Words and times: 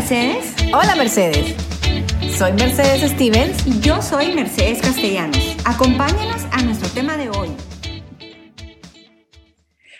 Mercedes. 0.00 0.54
Hola 0.72 0.96
Mercedes. 0.96 1.54
Soy 2.38 2.54
Mercedes 2.54 3.10
Stevens. 3.12 3.66
Y 3.66 3.80
yo 3.80 4.00
soy 4.00 4.32
Mercedes 4.32 4.80
Castellanos. 4.80 5.38
Acompáñanos 5.66 6.42
a 6.52 6.62
nuestro 6.62 6.88
tema 6.88 7.18
de 7.18 7.28
hoy. 7.28 7.50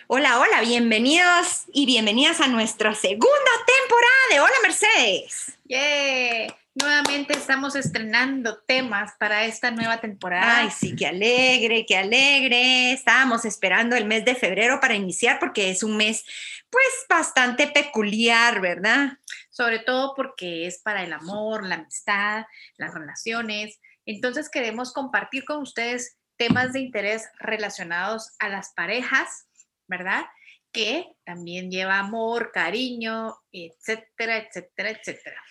Hola, 0.06 0.40
hola, 0.40 0.62
bienvenidos 0.62 1.64
y 1.74 1.84
bienvenidas 1.84 2.40
a 2.40 2.48
nuestra 2.48 2.94
segunda 2.94 3.52
temporada 3.66 4.22
de 4.30 4.40
Hola 4.40 4.54
Mercedes. 4.62 5.58
Yeah. 5.66 6.56
Nuevamente 6.72 7.34
estamos 7.34 7.76
estrenando 7.76 8.58
temas 8.66 9.12
para 9.18 9.44
esta 9.44 9.70
nueva 9.70 10.00
temporada. 10.00 10.60
Ay, 10.60 10.70
sí, 10.70 10.96
qué 10.96 11.08
alegre, 11.08 11.84
qué 11.86 11.98
alegre. 11.98 12.92
Estábamos 12.92 13.44
esperando 13.44 13.96
el 13.96 14.06
mes 14.06 14.24
de 14.24 14.34
febrero 14.34 14.80
para 14.80 14.94
iniciar 14.94 15.38
porque 15.38 15.70
es 15.70 15.82
un 15.82 15.98
mes 15.98 16.24
pues 16.70 16.86
bastante 17.08 17.66
peculiar, 17.66 18.60
¿verdad? 18.60 19.18
Sobre 19.50 19.80
todo 19.80 20.14
porque 20.14 20.66
es 20.66 20.80
para 20.80 21.04
el 21.04 21.12
amor, 21.12 21.66
la 21.66 21.76
amistad, 21.76 22.44
las 22.78 22.94
relaciones. 22.94 23.78
Entonces 24.06 24.48
queremos 24.48 24.92
compartir 24.92 25.44
con 25.44 25.62
ustedes 25.62 26.16
temas 26.36 26.72
de 26.72 26.80
interés 26.80 27.28
relacionados 27.38 28.32
a 28.38 28.48
las 28.48 28.72
parejas, 28.74 29.46
¿verdad? 29.86 30.24
Que 30.72 31.12
también 31.24 31.70
lleva 31.70 31.98
amor, 31.98 32.50
cariño, 32.52 33.36
etcétera, 33.52 34.38
etcétera, 34.38 34.90
etcétera. 34.90 35.42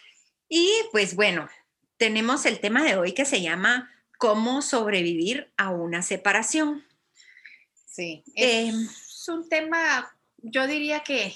Y 0.47 0.71
pues 0.91 1.15
bueno, 1.15 1.47
tenemos 1.97 2.45
el 2.45 2.59
tema 2.59 2.83
de 2.83 2.95
hoy 2.95 3.13
que 3.13 3.25
se 3.25 3.41
llama 3.41 3.91
cómo 4.17 4.61
sobrevivir 4.61 5.53
a 5.57 5.69
una 5.69 6.01
separación. 6.01 6.83
Sí, 7.85 8.23
es 8.33 8.73
em, 8.73 8.87
un 9.27 9.47
tema, 9.47 10.11
yo 10.37 10.65
diría 10.65 11.01
que 11.01 11.33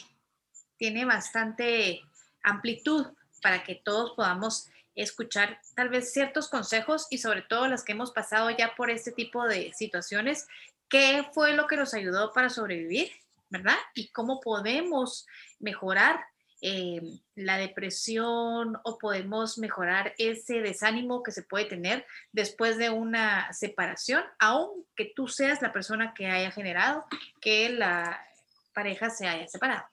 tiene 0.78 1.06
bastante 1.06 2.02
amplitud 2.44 3.08
para 3.42 3.64
que 3.64 3.76
todos 3.76 4.12
podamos 4.16 4.70
escuchar 4.96 5.60
tal 5.76 5.90
vez 5.90 6.14
ciertos 6.14 6.50
consejos 6.50 7.08
y 7.10 7.18
sobre 7.18 7.42
todo 7.42 7.68
las 7.68 7.84
que 7.84 7.94
hemos 7.94 8.12
pasado 8.12 8.50
ya 8.52 8.76
por 8.76 8.92
este 8.92 9.12
tipo 9.12 9.46
de 9.46 9.72
situaciones, 9.74 10.48
qué 10.90 11.26
fue 11.34 11.54
lo 11.54 11.68
que 11.68 11.78
nos 11.78 11.94
ayudó 11.94 12.32
para 12.34 12.50
sobrevivir, 12.50 13.12
¿verdad? 13.50 13.78
Y 13.96 14.10
cómo 14.10 14.40
podemos 14.40 15.26
mejorar 15.60 16.20
eh, 16.62 17.02
la 17.36 17.58
depresión 17.58 18.80
o 18.84 18.98
podemos 18.98 19.58
mejorar 19.58 20.14
ese 20.18 20.62
desánimo 20.62 21.22
que 21.22 21.32
se 21.32 21.44
puede 21.44 21.66
tener 21.66 22.06
después 22.32 22.78
de 22.78 22.90
una 22.90 23.52
separación, 23.52 24.24
aunque 24.40 25.12
tú 25.14 25.28
seas 25.28 25.62
la 25.62 25.74
persona 25.74 26.14
que 26.14 26.28
haya 26.28 26.52
generado 26.52 27.06
que 27.42 27.70
la 27.70 28.26
pareja 28.74 29.10
se 29.10 29.28
haya 29.28 29.48
separado. 29.48 29.84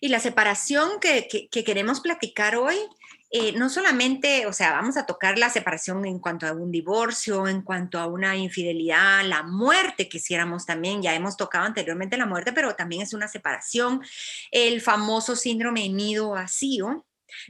Y 0.00 0.08
la 0.08 0.20
separación 0.20 1.00
que, 1.00 1.28
que 1.50 1.64
queremos 1.64 2.00
platicar 2.00 2.56
hoy 2.56 2.76
eh, 3.30 3.52
no 3.52 3.68
solamente, 3.68 4.46
o 4.46 4.52
sea, 4.52 4.70
vamos 4.70 4.96
a 4.96 5.04
tocar 5.04 5.36
la 5.36 5.50
separación 5.50 6.06
en 6.06 6.20
cuanto 6.20 6.46
a 6.46 6.52
un 6.52 6.70
divorcio, 6.70 7.48
en 7.48 7.62
cuanto 7.62 7.98
a 7.98 8.06
una 8.06 8.36
infidelidad, 8.36 9.24
la 9.24 9.42
muerte, 9.42 10.08
quisiéramos 10.08 10.64
también, 10.64 11.02
ya 11.02 11.12
hemos 11.12 11.36
tocado 11.36 11.64
anteriormente 11.64 12.16
la 12.16 12.26
muerte, 12.26 12.52
pero 12.52 12.76
también 12.76 13.02
es 13.02 13.12
una 13.14 13.26
separación, 13.26 14.00
el 14.52 14.80
famoso 14.80 15.34
síndrome 15.34 15.88
nido 15.88 16.30
vacío, 16.30 17.04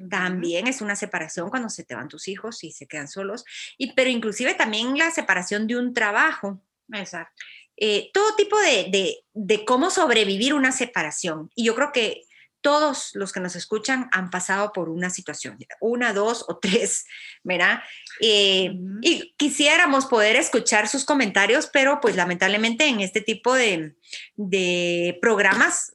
también 0.09 0.67
es 0.67 0.81
una 0.81 0.97
separación 0.97 1.51
cuando 1.51 1.69
se 1.69 1.85
te 1.85 1.95
van 1.95 2.09
tus 2.09 2.27
hijos 2.27 2.65
y 2.65 2.73
se 2.73 2.87
quedan 2.87 3.09
solos, 3.09 3.45
y, 3.77 3.93
pero 3.93 4.09
inclusive 4.09 4.55
también 4.55 4.97
la 4.97 5.11
separación 5.11 5.67
de 5.67 5.77
un 5.77 5.93
trabajo. 5.93 6.61
Exacto. 6.91 7.45
Eh, 7.77 8.11
todo 8.13 8.35
tipo 8.37 8.59
de, 8.59 8.89
de, 8.91 9.25
de, 9.35 9.65
cómo 9.65 9.91
sobrevivir 9.91 10.55
una 10.55 10.73
separación. 10.73 11.51
Y 11.55 11.65
yo 11.65 11.75
creo 11.75 11.93
que 11.93 12.23
todos 12.67 13.11
los 13.15 13.33
que 13.33 13.39
nos 13.39 13.55
escuchan 13.55 14.09
han 14.11 14.31
pasado 14.31 14.73
por 14.73 14.89
una 14.89 15.09
situación, 15.09 15.57
una, 15.81 16.13
dos 16.13 16.45
o 16.49 16.59
tres, 16.59 17.05
¿verdad? 17.45 17.81
Eh, 18.21 18.73
y 19.03 19.35
quisiéramos 19.37 20.07
poder 20.07 20.35
escuchar 20.35 20.89
sus 20.89 21.05
comentarios, 21.05 21.71
pero 21.73 22.01
pues 22.01 22.17
lamentablemente 22.17 22.89
en 22.89 23.01
este 23.01 23.21
tipo 23.21 23.55
de, 23.55 23.95
de 24.35 25.17
programas 25.21 25.93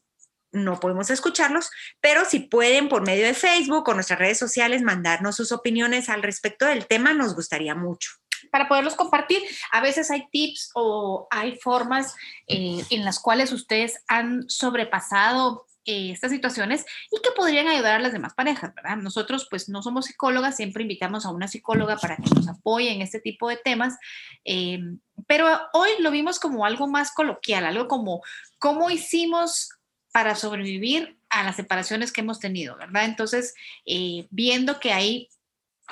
no 0.54 0.80
podemos 0.80 1.10
escucharlos, 1.10 1.70
pero 2.00 2.24
si 2.26 2.40
pueden 2.40 2.90
por 2.90 3.06
medio 3.06 3.26
de 3.26 3.34
Facebook 3.34 3.88
o 3.88 3.94
nuestras 3.94 4.20
redes 4.20 4.38
sociales 4.38 4.82
mandarnos 4.82 5.36
sus 5.36 5.52
opiniones 5.52 6.10
al 6.10 6.24
respecto 6.24 6.66
del 6.66 6.88
tema, 6.88 7.14
nos 7.14 7.36
gustaría 7.36 7.74
mucho 7.76 8.21
para 8.52 8.68
poderlos 8.68 8.96
compartir. 8.96 9.42
A 9.72 9.82
veces 9.82 10.10
hay 10.12 10.28
tips 10.32 10.72
o 10.76 11.28
hay 11.30 11.58
formas 11.58 12.16
eh, 12.48 12.84
en 12.90 13.06
las 13.06 13.20
cuales 13.20 13.52
ustedes 13.52 14.04
han 14.08 14.50
sobrepasado 14.50 15.66
eh, 15.86 16.12
estas 16.12 16.30
situaciones 16.30 16.86
y 17.12 17.20
que 17.22 17.32
podrían 17.36 17.68
ayudar 17.68 17.96
a 17.96 18.00
las 18.00 18.14
demás 18.14 18.36
parejas, 18.36 18.72
¿verdad? 18.76 18.98
Nosotros 18.98 19.48
pues 19.50 19.68
no 19.68 19.82
somos 19.82 20.06
psicólogas, 20.06 20.56
siempre 20.56 20.84
invitamos 20.84 21.26
a 21.26 21.32
una 21.32 21.48
psicóloga 21.48 21.98
para 21.98 22.18
que 22.18 22.30
nos 22.36 22.48
apoye 22.48 22.92
en 22.92 23.02
este 23.02 23.20
tipo 23.20 23.50
de 23.50 23.58
temas, 23.58 23.98
eh, 24.46 24.80
pero 25.26 25.48
hoy 25.74 25.90
lo 25.98 26.12
vimos 26.12 26.40
como 26.40 26.66
algo 26.66 26.86
más 26.86 27.12
coloquial, 27.12 27.66
algo 27.66 27.88
como 27.88 28.22
cómo 28.60 28.92
hicimos 28.92 29.72
para 30.12 30.36
sobrevivir 30.36 31.18
a 31.30 31.44
las 31.44 31.56
separaciones 31.56 32.12
que 32.12 32.22
hemos 32.22 32.40
tenido, 32.40 32.78
¿verdad? 32.78 33.06
Entonces, 33.06 33.56
eh, 33.88 34.28
viendo 34.30 34.80
que 34.80 34.94
hay 34.94 35.30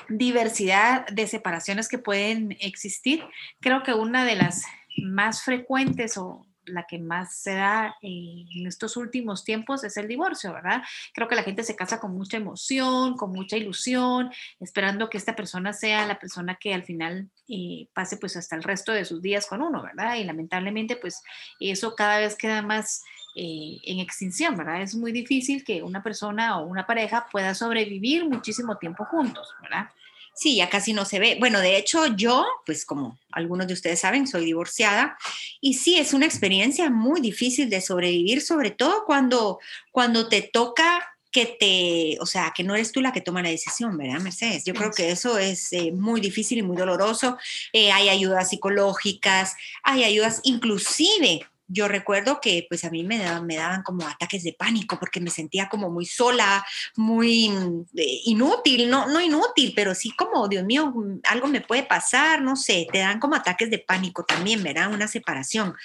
diversidad 0.07 1.05
de 1.07 1.27
separaciones 1.27 1.87
que 1.87 1.97
pueden 1.97 2.55
existir, 2.59 3.23
creo 3.59 3.83
que 3.83 3.93
una 3.93 4.25
de 4.25 4.35
las 4.35 4.63
más 4.97 5.43
frecuentes 5.43 6.17
o 6.17 6.45
la 6.69 6.85
que 6.85 6.99
más 6.99 7.35
se 7.35 7.55
da 7.55 7.95
en 8.01 8.67
estos 8.67 8.95
últimos 8.97 9.43
tiempos 9.43 9.83
es 9.83 9.97
el 9.97 10.07
divorcio, 10.07 10.53
¿verdad? 10.53 10.83
Creo 11.13 11.27
que 11.27 11.35
la 11.35 11.43
gente 11.43 11.63
se 11.63 11.75
casa 11.75 11.99
con 11.99 12.13
mucha 12.13 12.37
emoción, 12.37 13.17
con 13.17 13.31
mucha 13.31 13.57
ilusión, 13.57 14.31
esperando 14.59 15.09
que 15.09 15.17
esta 15.17 15.35
persona 15.35 15.73
sea 15.73 16.05
la 16.05 16.19
persona 16.19 16.55
que 16.55 16.73
al 16.73 16.83
final 16.83 17.29
eh, 17.47 17.87
pase 17.93 18.17
pues 18.17 18.37
hasta 18.37 18.55
el 18.55 18.63
resto 18.63 18.91
de 18.91 19.05
sus 19.05 19.21
días 19.21 19.47
con 19.47 19.61
uno, 19.61 19.83
¿verdad? 19.83 20.15
Y 20.15 20.23
lamentablemente 20.23 20.95
pues 20.95 21.21
eso 21.59 21.95
cada 21.95 22.19
vez 22.19 22.35
queda 22.35 22.61
más 22.61 23.03
eh, 23.41 23.79
en 23.85 23.99
extinción, 23.99 24.57
¿verdad? 24.57 24.81
Es 24.81 24.95
muy 24.95 25.13
difícil 25.13 25.63
que 25.63 25.81
una 25.81 26.03
persona 26.03 26.59
o 26.59 26.65
una 26.65 26.85
pareja 26.85 27.25
pueda 27.31 27.55
sobrevivir 27.55 28.27
muchísimo 28.27 28.75
tiempo 28.75 29.05
juntos, 29.05 29.47
¿verdad? 29.61 29.87
Sí, 30.33 30.57
ya 30.57 30.69
casi 30.69 30.91
no 30.91 31.05
se 31.05 31.19
ve. 31.19 31.37
Bueno, 31.39 31.61
de 31.61 31.77
hecho 31.77 32.05
yo, 32.17 32.45
pues 32.65 32.83
como 32.85 33.17
algunos 33.31 33.67
de 33.67 33.75
ustedes 33.75 34.01
saben, 34.01 34.27
soy 34.27 34.43
divorciada 34.43 35.17
y 35.61 35.75
sí, 35.75 35.97
es 35.97 36.13
una 36.13 36.25
experiencia 36.25 36.89
muy 36.89 37.21
difícil 37.21 37.69
de 37.69 37.79
sobrevivir, 37.79 38.41
sobre 38.41 38.71
todo 38.71 39.05
cuando, 39.05 39.59
cuando 39.93 40.27
te 40.27 40.41
toca 40.41 41.01
que 41.31 41.45
te, 41.45 42.17
o 42.19 42.25
sea, 42.25 42.51
que 42.53 42.65
no 42.65 42.75
eres 42.75 42.91
tú 42.91 42.99
la 42.99 43.13
que 43.13 43.21
toma 43.21 43.41
la 43.41 43.51
decisión, 43.51 43.97
¿verdad, 43.97 44.19
Mercedes? 44.19 44.65
Yo 44.65 44.73
creo 44.73 44.91
que 44.91 45.11
eso 45.11 45.37
es 45.37 45.71
eh, 45.71 45.93
muy 45.93 46.19
difícil 46.19 46.57
y 46.57 46.63
muy 46.63 46.75
doloroso. 46.75 47.37
Eh, 47.71 47.91
hay 47.93 48.09
ayudas 48.09 48.49
psicológicas, 48.49 49.55
hay 49.83 50.03
ayudas 50.03 50.41
inclusive 50.43 51.47
yo 51.69 51.87
recuerdo 51.87 52.41
que 52.41 52.65
pues 52.67 52.83
a 52.83 52.89
mí 52.89 53.03
me 53.03 53.19
daban, 53.19 53.45
me 53.45 53.55
daban 53.55 53.83
como 53.83 54.05
ataques 54.07 54.43
de 54.43 54.53
pánico 54.53 54.99
porque 54.99 55.21
me 55.21 55.29
sentía 55.29 55.69
como 55.69 55.89
muy 55.89 56.05
sola, 56.05 56.65
muy 56.95 57.49
mm, 57.49 57.85
eh, 57.95 58.21
inútil, 58.25 58.89
no, 58.89 59.07
no 59.07 59.21
inútil, 59.21 59.73
pero 59.75 59.93
sí 59.93 60.11
como, 60.11 60.47
Dios 60.47 60.65
mío, 60.65 60.87
mm, 60.87 61.21
algo 61.29 61.47
me 61.47 61.61
puede 61.61 61.83
pasar, 61.83 62.41
no 62.41 62.55
sé, 62.55 62.87
te 62.91 62.99
dan 62.99 63.19
como 63.19 63.35
ataques 63.35 63.69
de 63.69 63.79
pánico 63.79 64.25
también, 64.25 64.63
¿verdad? 64.63 64.91
Una 64.91 65.07
separación. 65.07 65.75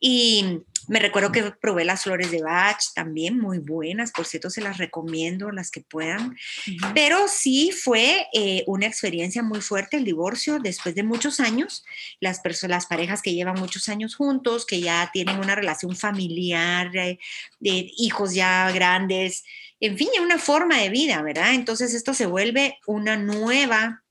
Y 0.00 0.60
me 0.90 0.98
recuerdo 0.98 1.30
que 1.30 1.52
probé 1.52 1.84
las 1.84 2.02
flores 2.02 2.32
de 2.32 2.42
Bach, 2.42 2.82
también 2.96 3.38
muy 3.38 3.60
buenas, 3.60 4.10
por 4.10 4.26
cierto, 4.26 4.50
se 4.50 4.60
las 4.60 4.76
recomiendo 4.76 5.52
las 5.52 5.70
que 5.70 5.82
puedan. 5.82 6.36
Pero 6.94 7.28
sí 7.28 7.70
fue 7.70 8.26
eh, 8.32 8.64
una 8.66 8.86
experiencia 8.86 9.40
muy 9.44 9.60
fuerte 9.60 9.98
el 9.98 10.04
divorcio 10.04 10.58
después 10.58 10.96
de 10.96 11.04
muchos 11.04 11.38
años. 11.38 11.84
Las, 12.18 12.40
las 12.62 12.86
parejas 12.86 13.22
que 13.22 13.32
llevan 13.32 13.60
muchos 13.60 13.88
años 13.88 14.16
juntos, 14.16 14.66
que 14.66 14.80
ya 14.80 15.08
tienen 15.12 15.38
una 15.38 15.54
relación 15.54 15.94
familiar, 15.94 16.90
eh, 16.96 17.20
de 17.60 17.88
hijos 17.96 18.34
ya 18.34 18.68
grandes, 18.72 19.44
en 19.78 19.96
fin, 19.96 20.08
una 20.20 20.38
forma 20.38 20.78
de 20.78 20.88
vida, 20.88 21.22
¿verdad? 21.22 21.54
Entonces 21.54 21.94
esto 21.94 22.14
se 22.14 22.26
vuelve 22.26 22.80
una 22.88 23.16
nueva, 23.16 24.02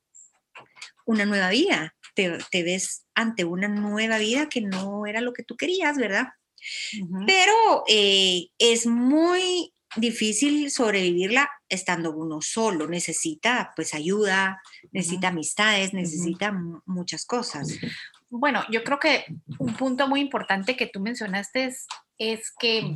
una 1.03 1.25
nueva 1.25 1.49
vida. 1.49 1.93
Te, 2.15 2.37
te 2.49 2.63
ves 2.63 3.03
ante 3.15 3.43
una 3.43 3.67
nueva 3.67 4.17
vida 4.17 4.47
que 4.47 4.61
no 4.61 5.05
era 5.07 5.19
lo 5.19 5.33
que 5.33 5.43
tú 5.43 5.57
querías, 5.57 5.97
¿verdad? 5.97 6.29
Pero 7.25 7.83
eh, 7.87 8.49
es 8.57 8.85
muy 8.85 9.73
difícil 9.95 10.69
sobrevivirla 10.71 11.49
estando 11.67 12.11
uno 12.11 12.41
solo. 12.41 12.87
Necesita 12.87 13.71
pues 13.75 13.93
ayuda, 13.93 14.61
necesita 14.91 15.29
amistades, 15.29 15.93
necesita 15.93 16.53
muchas 16.85 17.25
cosas. 17.25 17.77
Bueno, 18.29 18.63
yo 18.71 18.83
creo 18.83 18.99
que 18.99 19.25
un 19.57 19.75
punto 19.75 20.07
muy 20.07 20.21
importante 20.21 20.75
que 20.75 20.87
tú 20.87 20.99
mencionaste 20.99 21.65
es, 21.65 21.87
es 22.17 22.51
que 22.59 22.95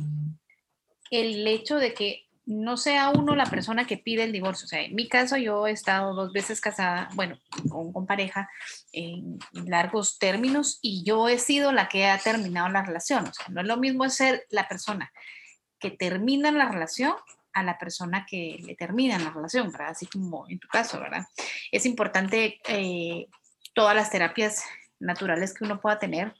el 1.10 1.46
hecho 1.46 1.76
de 1.76 1.94
que 1.94 2.23
no 2.46 2.76
sea 2.76 3.10
uno 3.10 3.34
la 3.34 3.46
persona 3.46 3.86
que 3.86 3.96
pide 3.96 4.24
el 4.24 4.32
divorcio. 4.32 4.66
O 4.66 4.68
sea, 4.68 4.82
en 4.82 4.94
mi 4.94 5.08
caso 5.08 5.36
yo 5.36 5.66
he 5.66 5.70
estado 5.70 6.14
dos 6.14 6.32
veces 6.32 6.60
casada, 6.60 7.08
bueno, 7.14 7.38
con, 7.70 8.06
pareja 8.06 8.50
en 8.92 9.38
largos 9.52 10.18
términos 10.18 10.78
y 10.82 11.04
yo 11.04 11.28
he 11.28 11.38
sido 11.38 11.72
la 11.72 11.88
que 11.88 12.06
ha 12.06 12.18
terminado 12.18 12.68
la 12.68 12.82
relación. 12.82 13.26
O 13.26 13.32
sea, 13.32 13.46
no 13.48 13.62
es 13.62 13.66
lo 13.66 13.76
mismo 13.76 14.08
ser 14.10 14.46
la 14.50 14.68
persona 14.68 15.10
que 15.78 15.90
termina 15.90 16.50
la 16.50 16.68
relación 16.68 17.14
a 17.54 17.62
la 17.62 17.78
persona 17.78 18.26
que 18.28 18.58
le 18.62 18.74
termina 18.74 19.18
la 19.18 19.30
relación, 19.30 19.70
¿verdad? 19.70 19.90
Así 19.90 20.06
como 20.06 20.48
en 20.48 20.58
tu 20.58 20.68
caso, 20.68 21.00
¿verdad? 21.00 21.24
Es 21.70 21.86
importante 21.86 22.60
eh, 22.68 23.28
todas 23.74 23.94
las 23.94 24.10
terapias 24.10 24.64
naturales 24.98 25.54
que 25.54 25.64
uno 25.64 25.80
pueda 25.80 25.98
tener, 25.98 26.34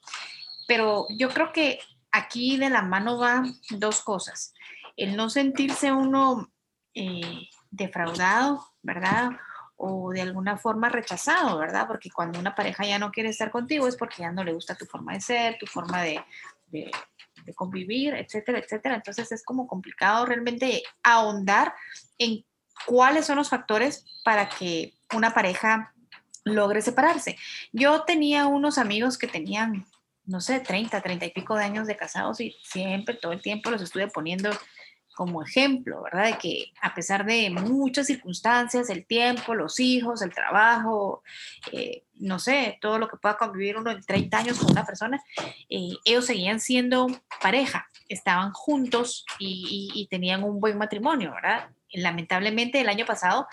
pero 0.67 1.07
yo 1.11 1.29
creo 1.29 1.53
que 1.53 1.79
aquí 2.11 2.57
de 2.57 2.71
la 2.71 2.83
mano 2.83 3.19
va 3.19 3.45
dos 3.71 4.01
cosas. 4.03 4.55
El 4.97 5.17
no 5.17 5.31
sentirse 5.31 5.93
uno 5.93 6.53
eh, 6.95 7.49
defraudado, 7.71 8.65
¿verdad? 8.83 9.31
O 9.77 10.13
de 10.13 10.23
alguna 10.23 10.57
forma 10.57 10.89
rechazado, 10.89 11.59
¿verdad? 11.59 11.87
Porque 11.89 12.11
cuando 12.11 12.39
una 12.39 12.55
pareja 12.55 12.85
ya 12.87 12.99
no 12.99 13.11
quiere 13.11 13.31
estar 13.31 13.51
contigo 13.51 13.89
es 13.89 13.97
porque 13.97 14.23
ya 14.23 14.31
no 14.31 14.45
le 14.45 14.53
gusta 14.53 14.77
tu 14.77 14.87
forma 14.87 15.15
de 15.15 15.21
ser, 15.21 15.59
tu 15.59 15.67
forma 15.67 16.03
de, 16.03 16.25
de, 16.69 16.91
convivir, 17.55 18.15
etcétera, 18.15 18.59
etcétera. 18.59 18.95
Entonces 18.95 19.31
es 19.33 19.45
como 19.45 19.67
complicado 19.67 20.25
realmente 20.25 20.83
ahondar 21.03 21.75
en 22.19 22.45
cuáles 22.87 23.27
son 23.27 23.37
los 23.37 23.51
factores 23.51 24.05
para 24.25 24.49
que 24.49 24.95
una 25.15 25.35
pareja 25.35 25.93
logre 26.45 26.83
separarse. 26.83 27.37
Yo 27.73 28.03
tenía 28.05 28.47
unos 28.47 28.79
amigos 28.79 29.19
que 29.19 29.27
tenían, 29.27 29.87
no 30.25 30.41
sé, 30.41 30.61
30, 30.61 31.01
30 31.01 31.27
y 31.27 31.31
pico 31.31 31.57
de 31.57 31.65
años 31.65 31.87
de 31.87 31.97
casados 31.97 32.41
y 32.41 32.57
siempre, 32.63 33.17
todo 33.17 33.33
el 33.33 33.43
tiempo 33.43 33.71
los 33.71 33.83
estuve 33.83 34.09
poniendo 34.09 34.51
como 35.15 35.43
ejemplo, 35.43 36.03
¿verdad? 36.03 36.27
De 36.27 36.39
que 36.39 36.73
a 36.83 36.95
pesar 36.95 37.25
de 37.25 37.51
muchas 37.51 38.07
circunstancias, 38.07 38.91
el 38.91 39.07
tiempo, 39.07 39.55
los 39.55 39.81
hijos, 39.81 40.23
el 40.23 40.35
trabajo, 40.35 41.23
eh, 41.73 42.05
no 42.15 42.39
sé, 42.39 42.79
todo 42.81 42.99
lo 42.99 43.09
que 43.09 43.17
pueda 43.17 43.37
convivir 43.37 43.77
uno 43.77 43.91
en 43.91 44.03
30 44.03 44.39
años 44.39 44.59
con 44.59 44.71
una 44.71 44.85
persona, 44.85 45.23
eh, 45.69 45.91
ellos 46.05 46.27
seguían 46.27 46.61
siendo 46.61 47.07
pareja, 47.41 47.87
estaban 48.09 48.53
juntos 48.53 49.25
y, 49.39 50.07
tenían 50.11 50.45
un 50.45 50.61
buen 50.61 50.77
matrimonio, 50.77 51.33
¿verdad? 51.33 51.71
Lamentablemente 51.93 52.81
el 52.81 52.89
año 52.89 53.07
pasado 53.07 53.47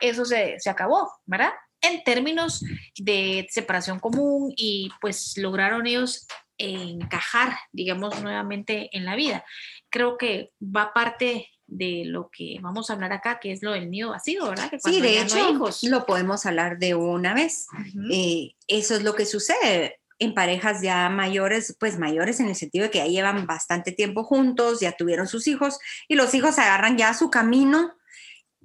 eso 0.00 0.24
se, 0.24 0.58
se 0.60 0.70
acabó, 0.70 1.10
¿verdad? 1.26 1.50
En 1.80 2.02
términos 2.04 2.64
de 2.96 3.46
separación 3.50 3.98
común 3.98 4.52
y 4.56 4.90
pues 5.00 5.36
lograron 5.36 5.86
ellos 5.86 6.26
encajar, 6.58 7.56
digamos, 7.72 8.22
nuevamente 8.22 8.88
en 8.96 9.04
la 9.04 9.16
vida 9.16 9.44
creo 9.90 10.18
que 10.18 10.52
va 10.60 10.92
parte 10.92 11.50
de 11.66 12.04
lo 12.04 12.30
que 12.30 12.58
vamos 12.60 12.90
a 12.90 12.92
hablar 12.92 13.12
acá, 13.12 13.40
que 13.40 13.50
es 13.50 13.62
lo 13.62 13.72
del 13.72 13.90
nido 13.90 14.10
vacío, 14.10 14.46
¿verdad? 14.46 14.70
Que 14.70 14.78
sí, 14.78 15.00
de 15.00 15.20
hecho, 15.20 15.58
lo 15.84 16.06
podemos 16.06 16.46
hablar 16.46 16.78
de 16.78 16.94
una 16.94 17.34
vez. 17.34 17.66
Eh, 18.12 18.52
eso 18.68 18.94
es 18.94 19.02
lo 19.02 19.14
que 19.14 19.26
sucede 19.26 20.00
en 20.18 20.34
parejas 20.34 20.80
ya 20.80 21.08
mayores, 21.08 21.76
pues 21.80 21.98
mayores 21.98 22.40
en 22.40 22.48
el 22.48 22.56
sentido 22.56 22.84
de 22.84 22.90
que 22.90 22.98
ya 22.98 23.06
llevan 23.06 23.46
bastante 23.46 23.92
tiempo 23.92 24.22
juntos, 24.22 24.80
ya 24.80 24.92
tuvieron 24.92 25.26
sus 25.26 25.46
hijos 25.46 25.78
y 26.08 26.14
los 26.14 26.34
hijos 26.34 26.58
agarran 26.58 26.96
ya 26.96 27.14
su 27.14 27.30
camino 27.30 27.94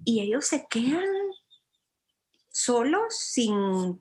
y 0.05 0.21
ellos 0.21 0.45
se 0.45 0.65
quedan 0.69 1.09
solos 2.49 3.17
sin 3.17 3.99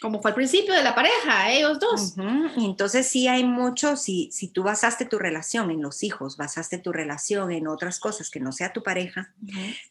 como 0.00 0.20
fue 0.22 0.30
al 0.30 0.34
principio 0.34 0.74
de 0.74 0.82
la 0.82 0.94
pareja, 0.94 1.50
ellos 1.52 1.78
dos. 1.78 2.14
Entonces 2.56 3.06
sí 3.06 3.28
hay 3.28 3.44
mucho, 3.44 3.96
si, 3.96 4.30
si 4.32 4.48
tú 4.48 4.62
basaste 4.62 5.04
tu 5.04 5.18
relación 5.18 5.70
en 5.70 5.82
los 5.82 6.02
hijos, 6.02 6.36
basaste 6.36 6.78
tu 6.78 6.92
relación 6.92 7.50
en 7.52 7.68
otras 7.68 8.00
cosas 8.00 8.30
que 8.30 8.40
no 8.40 8.52
sea 8.52 8.72
tu 8.72 8.82
pareja, 8.82 9.34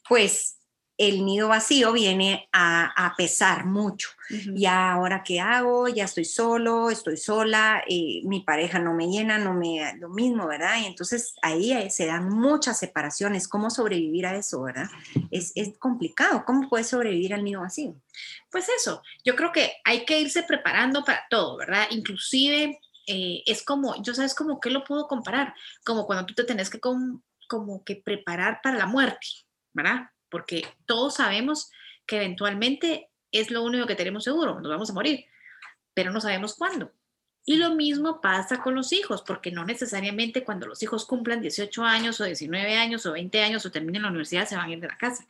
pues 0.08 0.59
el 1.00 1.26
nido 1.26 1.48
vacío 1.48 1.94
viene 1.94 2.50
a, 2.52 3.14
pesar 3.18 3.66
mucho. 3.66 4.10
Ya 4.54 4.92
ahora 4.92 5.24
qué 5.24 5.40
hago, 5.40 5.88
ya 5.88 6.04
estoy 6.04 6.26
solo, 6.26 6.90
estoy 6.90 7.16
sola, 7.16 7.82
eh, 7.88 8.22
mi 8.26 8.42
pareja 8.42 8.80
no 8.80 8.94
me 8.94 9.08
llena, 9.08 9.38
no 9.38 9.54
me 9.54 9.96
lo 9.98 10.10
mismo, 10.10 10.46
¿verdad? 10.46 10.76
Y 10.82 10.86
entonces 10.86 11.36
ahí 11.42 11.72
eh, 11.72 11.90
se 11.90 12.06
dan 12.06 12.30
muchas 12.30 12.78
separaciones. 12.78 13.48
¿Cómo 13.48 13.70
sobrevivir 13.70 14.28
a 14.28 14.36
eso, 14.36 14.62
verdad? 14.62 14.90
Es, 15.32 15.54
es 15.56 15.78
complicado. 15.80 16.44
¿Cómo 16.46 16.70
puedes 16.70 16.88
sobrevivir 16.88 17.34
al 17.34 17.46
nido 17.46 17.62
vacío? 17.62 17.96
Pues 18.52 18.68
eso, 18.70 19.02
yo 19.24 19.38
creo 19.38 19.54
que 19.54 19.78
hay 19.86 20.06
que 20.06 20.20
irse 20.20 20.44
preparando 20.44 21.06
para 21.06 21.26
todo, 21.30 21.58
¿verdad? 21.58 21.88
Inclusive 21.92 22.78
eh, 23.08 23.42
es 23.46 23.64
como, 23.64 24.02
yo 24.04 24.14
sabes 24.14 24.36
como 24.36 24.60
que 24.60 24.70
lo 24.70 24.84
puedo 24.84 25.08
comparar, 25.08 25.56
como 25.86 26.06
cuando 26.06 26.26
tú 26.26 26.34
te 26.34 26.44
tenés 26.44 26.70
que 26.70 26.82
como 26.82 27.84
que 27.86 27.96
preparar 27.96 28.60
para 28.62 28.78
la 28.78 28.86
muerte, 28.86 29.28
¿verdad? 29.74 30.10
Porque 30.30 30.66
todos 30.86 31.16
sabemos 31.16 31.72
que 32.06 32.18
eventualmente 32.18 33.10
es 33.32 33.52
lo 33.52 33.64
único 33.64 33.86
que 33.86 33.96
tenemos 33.96 34.24
seguro, 34.24 34.60
nos 34.60 34.70
vamos 34.70 34.90
a 34.90 34.94
morir, 34.94 35.26
pero 35.94 36.12
no 36.12 36.22
sabemos 36.22 36.56
cuándo. 36.56 36.92
Y 37.46 37.56
lo 37.56 37.74
mismo 37.74 38.22
pasa 38.22 38.62
con 38.62 38.76
los 38.76 38.94
hijos, 38.94 39.24
porque 39.26 39.52
no 39.52 39.66
necesariamente 39.66 40.44
cuando 40.44 40.68
los 40.68 40.84
hijos 40.84 41.06
cumplan 41.06 41.42
18 41.42 41.84
años 41.84 42.22
o 42.22 42.26
19 42.26 42.78
años 42.78 43.06
o 43.06 43.14
20 43.14 43.42
años 43.42 43.66
o 43.66 43.72
terminen 43.72 44.04
la 44.04 44.10
universidad 44.10 44.48
se 44.48 44.56
van 44.56 44.70
a 44.70 44.74
ir 44.74 44.80
de 44.80 44.88
la 44.88 44.98
casa. 44.98 45.26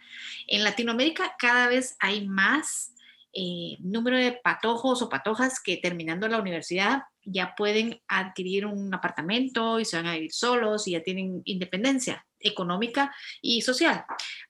En 0.47 0.63
Latinoamérica 0.63 1.35
cada 1.37 1.67
vez 1.67 1.95
hay 1.99 2.27
más 2.27 2.93
eh, 3.31 3.77
número 3.79 4.17
de 4.17 4.33
patojos 4.33 5.01
o 5.01 5.09
patojas 5.09 5.61
que 5.61 5.77
terminando 5.77 6.27
la 6.27 6.41
universidad 6.41 7.03
ya 7.23 7.53
pueden 7.55 8.01
adquirir 8.07 8.65
un 8.65 8.93
apartamento 8.93 9.79
y 9.79 9.85
se 9.85 9.97
van 9.97 10.07
a 10.07 10.13
vivir 10.13 10.31
solos 10.31 10.87
y 10.87 10.91
ya 10.91 11.03
tienen 11.03 11.41
independencia 11.45 12.25
económica 12.39 13.13
y 13.41 13.61
social 13.61 14.03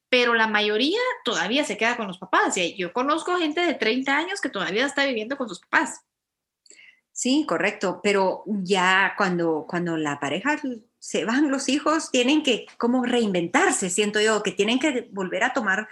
pero 0.10 0.34
la 0.34 0.48
mayoría 0.48 1.00
todavía 1.24 1.64
se 1.64 1.78
queda 1.78 1.98
con 1.98 2.08
los 2.08 2.18
papás. 2.18 2.58
Y 2.58 2.76
yo 2.76 2.92
conozco 2.94 3.38
gente 3.38 3.62
de 3.62 3.74
30 3.76 4.18
años 4.18 4.42
que 4.42 4.50
todavía 4.50 4.86
está 4.86 5.06
viviendo 5.06 5.38
con 5.38 5.48
sus 5.48 5.60
papás. 5.60 6.02
Sí, 7.12 7.46
correcto, 7.46 8.00
pero 8.02 8.44
ya 8.46 9.14
cuando, 9.18 9.66
cuando 9.68 9.98
la 9.98 10.22
pareja 10.22 10.58
se 11.00 11.26
van 11.26 11.50
los 11.50 11.68
hijos, 11.68 12.12
tienen 12.12 12.44
que 12.44 12.66
como 12.78 13.04
reinventarse, 13.04 13.90
siento 13.90 14.22
yo, 14.22 14.44
que 14.44 14.52
tienen 14.52 14.80
que 14.80 15.10
volver 15.12 15.44
a 15.44 15.52
tomar 15.52 15.88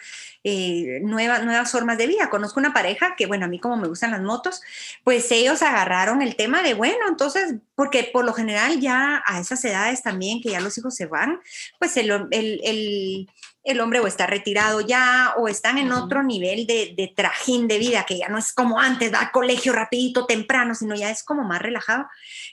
eh, 0.46 1.00
nuevas, 1.02 1.44
nuevas 1.44 1.72
formas 1.72 1.98
de 1.98 2.08
vida. 2.08 2.30
Conozco 2.30 2.60
una 2.60 2.74
pareja 2.74 3.16
que, 3.18 3.26
bueno, 3.26 3.46
a 3.46 3.50
mí 3.50 3.60
como 3.60 3.78
me 3.78 3.88
gustan 3.88 4.12
las 4.12 4.22
motos, 4.22 4.62
pues 5.04 5.30
ellos 5.32 5.62
agarraron 5.62 6.22
el 6.22 6.38
tema 6.38 6.64
de, 6.64 6.74
bueno, 6.74 7.08
entonces, 7.10 7.56
porque 7.76 8.10
por 8.12 8.24
lo 8.26 8.34
general 8.34 8.80
ya 8.80 9.22
a 9.26 9.40
esas 9.40 9.64
edades 9.66 10.04
también, 10.04 10.42
que 10.42 10.52
ya 10.52 10.62
los 10.62 10.78
hijos 10.78 10.96
se 10.96 11.08
van, 11.08 11.42
pues 11.80 11.98
el, 11.98 13.30
el 13.68 13.82
hombre 13.82 14.00
o 14.00 14.08
está 14.08 14.28
retirado 14.28 14.80
ya 14.80 15.34
o 15.38 15.50
están 15.50 15.78
en 15.78 15.92
otro 15.92 16.24
nivel 16.24 16.66
de, 16.66 17.14
trajín 17.14 17.68
de 17.68 17.78
vida, 17.78 18.06
que 18.08 18.18
ya 18.18 18.30
no 18.30 18.38
es 18.38 18.54
como 18.54 18.80
antes, 18.80 19.12
da 19.12 19.30
colegio 19.34 19.74
rapidito, 19.74 20.26
temprano, 20.26 20.74
sino 20.74 20.96
ya 20.96 21.12
es 21.12 21.22
como 21.22 21.44
más 21.44 21.62
relajado. 21.62 22.06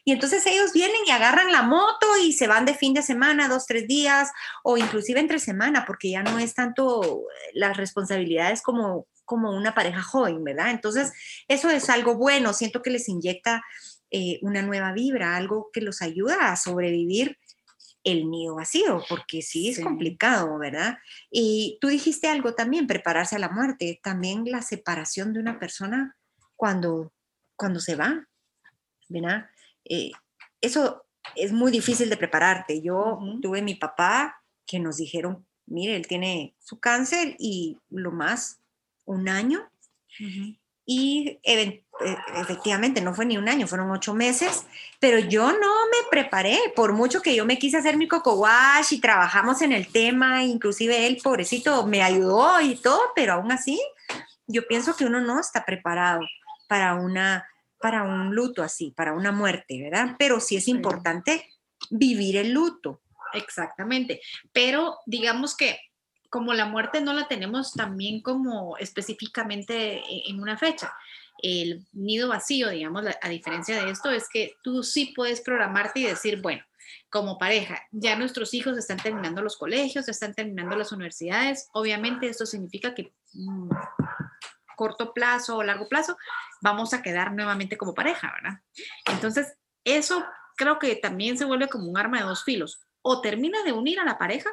Y 0.05 0.11
entonces 0.11 0.45
ellos 0.45 0.73
vienen 0.73 1.01
y 1.07 1.13
agarran 1.13 1.53
la 1.53 1.63
moto 1.63 2.07
y 2.21 2.33
se 2.33 2.49
van 2.49 2.65
de 2.65 2.75
fin 2.75 2.95
de 2.95 3.03
semana, 3.03 3.49
dos, 3.49 3.67
tres 3.67 3.87
días, 3.87 4.33
o 4.65 4.77
inclusive 4.77 5.21
entre 5.21 5.39
semana, 5.39 5.85
porque 5.87 6.11
ya 6.11 6.25
no 6.25 6.41
es 6.41 6.53
tanto 6.55 7.23
las 7.53 7.77
responsabilidades 7.77 8.61
como, 8.61 9.07
como 9.25 9.53
una 9.53 9.73
pareja 9.73 10.03
joven, 10.03 10.43
¿verdad? 10.43 10.71
Entonces, 10.71 11.13
eso 11.47 11.71
es 11.71 11.89
algo 11.91 12.17
bueno, 12.17 12.53
siento 12.53 12.83
que 12.83 12.91
les 12.91 13.09
inyecta 13.09 13.63
eh, 14.11 14.41
una 14.43 14.63
nueva 14.63 14.93
vibra, 14.93 15.37
algo 15.37 15.71
que 15.73 15.81
los 15.81 16.03
ayuda 16.03 16.51
a 16.51 16.57
sobrevivir 16.57 17.39
el 18.05 18.31
nido 18.31 18.57
vacío, 18.57 19.03
porque 19.09 19.43
sí 19.43 19.71
es 19.71 19.81
complicado, 19.81 20.59
¿verdad? 20.59 20.99
Y 21.31 21.79
tú 21.81 21.89
dijiste 21.89 22.29
algo 22.29 22.55
también, 22.55 22.87
prepararse 22.87 23.37
a 23.37 23.39
la 23.39 23.49
muerte, 23.49 23.99
también 24.03 24.45
la 24.45 24.63
separación 24.63 25.33
de 25.33 25.41
una 25.41 25.59
persona 25.59 26.17
cuando, 26.55 27.13
cuando 27.57 27.81
se 27.81 27.97
va, 27.97 28.29
¿verdad? 29.09 29.49
Eh, 29.87 30.13
eso 30.61 31.07
es 31.35 31.53
muy 31.53 31.73
difícil 31.73 32.11
de 32.11 32.17
prepararte. 32.17 32.83
Yo 32.83 33.19
tuve 33.41 33.63
mi 33.63 33.75
papá 33.75 34.43
que 34.67 34.79
nos 34.79 34.99
dijeron, 34.99 35.47
mire, 35.67 35.97
él 35.97 36.07
tiene 36.07 36.55
su 36.59 36.79
cáncer 36.79 37.37
y 37.39 37.79
lo 37.91 38.13
más 38.13 38.61
un 39.07 39.29
año. 39.29 39.71
Y 40.87 41.39
eh, 41.43 41.85
efectivamente 42.37 43.01
no 43.01 43.15
fue 43.15 43.25
ni 43.25 43.37
un 43.39 43.49
año, 43.49 43.67
fueron 43.67 43.91
ocho 43.91 44.15
meses, 44.15 44.67
pero 45.01 45.19
yo 45.19 45.53
no 45.53 45.87
me 45.87 46.09
preparé, 46.11 46.59
por 46.77 46.93
mucho 46.93 47.23
que 47.23 47.35
yo 47.35 47.47
me 47.47 47.59
quise 47.59 47.79
hacer 47.79 47.97
mi 47.97 48.09
coco 48.09 48.35
wash 48.35 48.93
y 48.93 49.01
trabajamos 49.01 49.63
en 49.63 49.73
el 49.73 49.89
tema, 49.89 50.45
inclusive 50.45 51.07
él, 51.07 51.19
pobrecito, 51.23 51.87
me 51.87 52.03
ayudó 52.03 52.61
y 52.61 52.77
todo, 52.77 53.01
pero 53.15 53.35
aún 53.35 53.53
así, 53.53 53.81
yo 54.47 54.67
pienso 54.67 54.95
que 54.95 55.07
uno 55.07 55.21
no 55.21 55.41
está 55.41 55.65
preparado 55.65 56.21
para 56.69 56.95
una 56.95 57.47
para 57.85 58.03
un 58.03 58.35
luto 58.35 58.63
así, 58.63 58.93
para 58.97 59.13
una 59.13 59.31
muerte, 59.31 59.79
¿verdad? 59.83 60.17
Pero 60.19 60.41
sí 60.41 60.57
es 60.57 60.69
importante 60.69 61.47
vivir 61.91 62.39
el 62.39 62.51
luto. 62.51 63.03
Exactamente, 63.35 64.23
pero 64.55 64.97
digamos 65.05 65.55
que 65.55 65.79
como 66.35 66.53
la 66.53 66.67
muerte 66.67 67.01
no 67.01 67.13
la 67.13 67.29
tenemos 67.29 67.75
también 67.75 68.21
como 68.21 68.77
específicamente 68.79 69.99
e-, 70.01 70.29
en 70.29 70.41
una 70.41 70.59
fecha, 70.59 70.93
el 71.41 71.87
nido 71.93 72.29
vacío, 72.29 72.71
digamos, 72.71 73.05
a 73.23 73.29
diferencia 73.29 73.85
de 73.85 73.93
esto, 73.93 74.11
es 74.11 74.29
que 74.29 74.57
tú 74.65 74.83
sí 74.83 75.13
puedes 75.15 75.41
programarte 75.41 76.01
y 76.01 76.07
decir, 76.07 76.43
bueno, 76.43 76.65
como 77.09 77.39
pareja, 77.39 77.81
ya 77.93 78.17
nuestros 78.17 78.53
hijos 78.53 78.77
están 78.77 78.97
terminando 78.97 79.43
los 79.43 79.57
colegios, 79.57 80.09
están 80.09 80.35
terminando 80.35 80.75
las 80.75 80.91
universidades, 80.91 81.69
obviamente 81.73 82.27
esto 82.27 82.47
significa 82.47 82.97
que 82.97 83.13
mm, 83.35 83.71
corto 84.75 85.15
plazo 85.15 85.59
o 85.59 85.63
largo 85.63 85.89
plazo 85.89 86.17
vamos 86.61 86.95
a 86.95 87.03
quedar 87.03 87.33
nuevamente 87.33 87.79
como 87.79 87.95
pareja, 87.95 88.33
¿verdad? 88.33 88.59
Entonces, 89.07 89.57
eso 89.85 90.25
creo 90.57 90.81
que 90.81 90.97
también 90.97 91.39
se 91.39 91.45
vuelve 91.45 91.69
como 91.69 91.89
un 91.89 91.97
arma 91.97 92.19
de 92.19 92.25
dos 92.25 92.43
filos. 92.43 92.81
O 93.03 93.21
termina 93.21 93.63
de 93.63 93.71
unir 93.71 94.01
a 94.01 94.05
la 94.05 94.19
pareja 94.19 94.51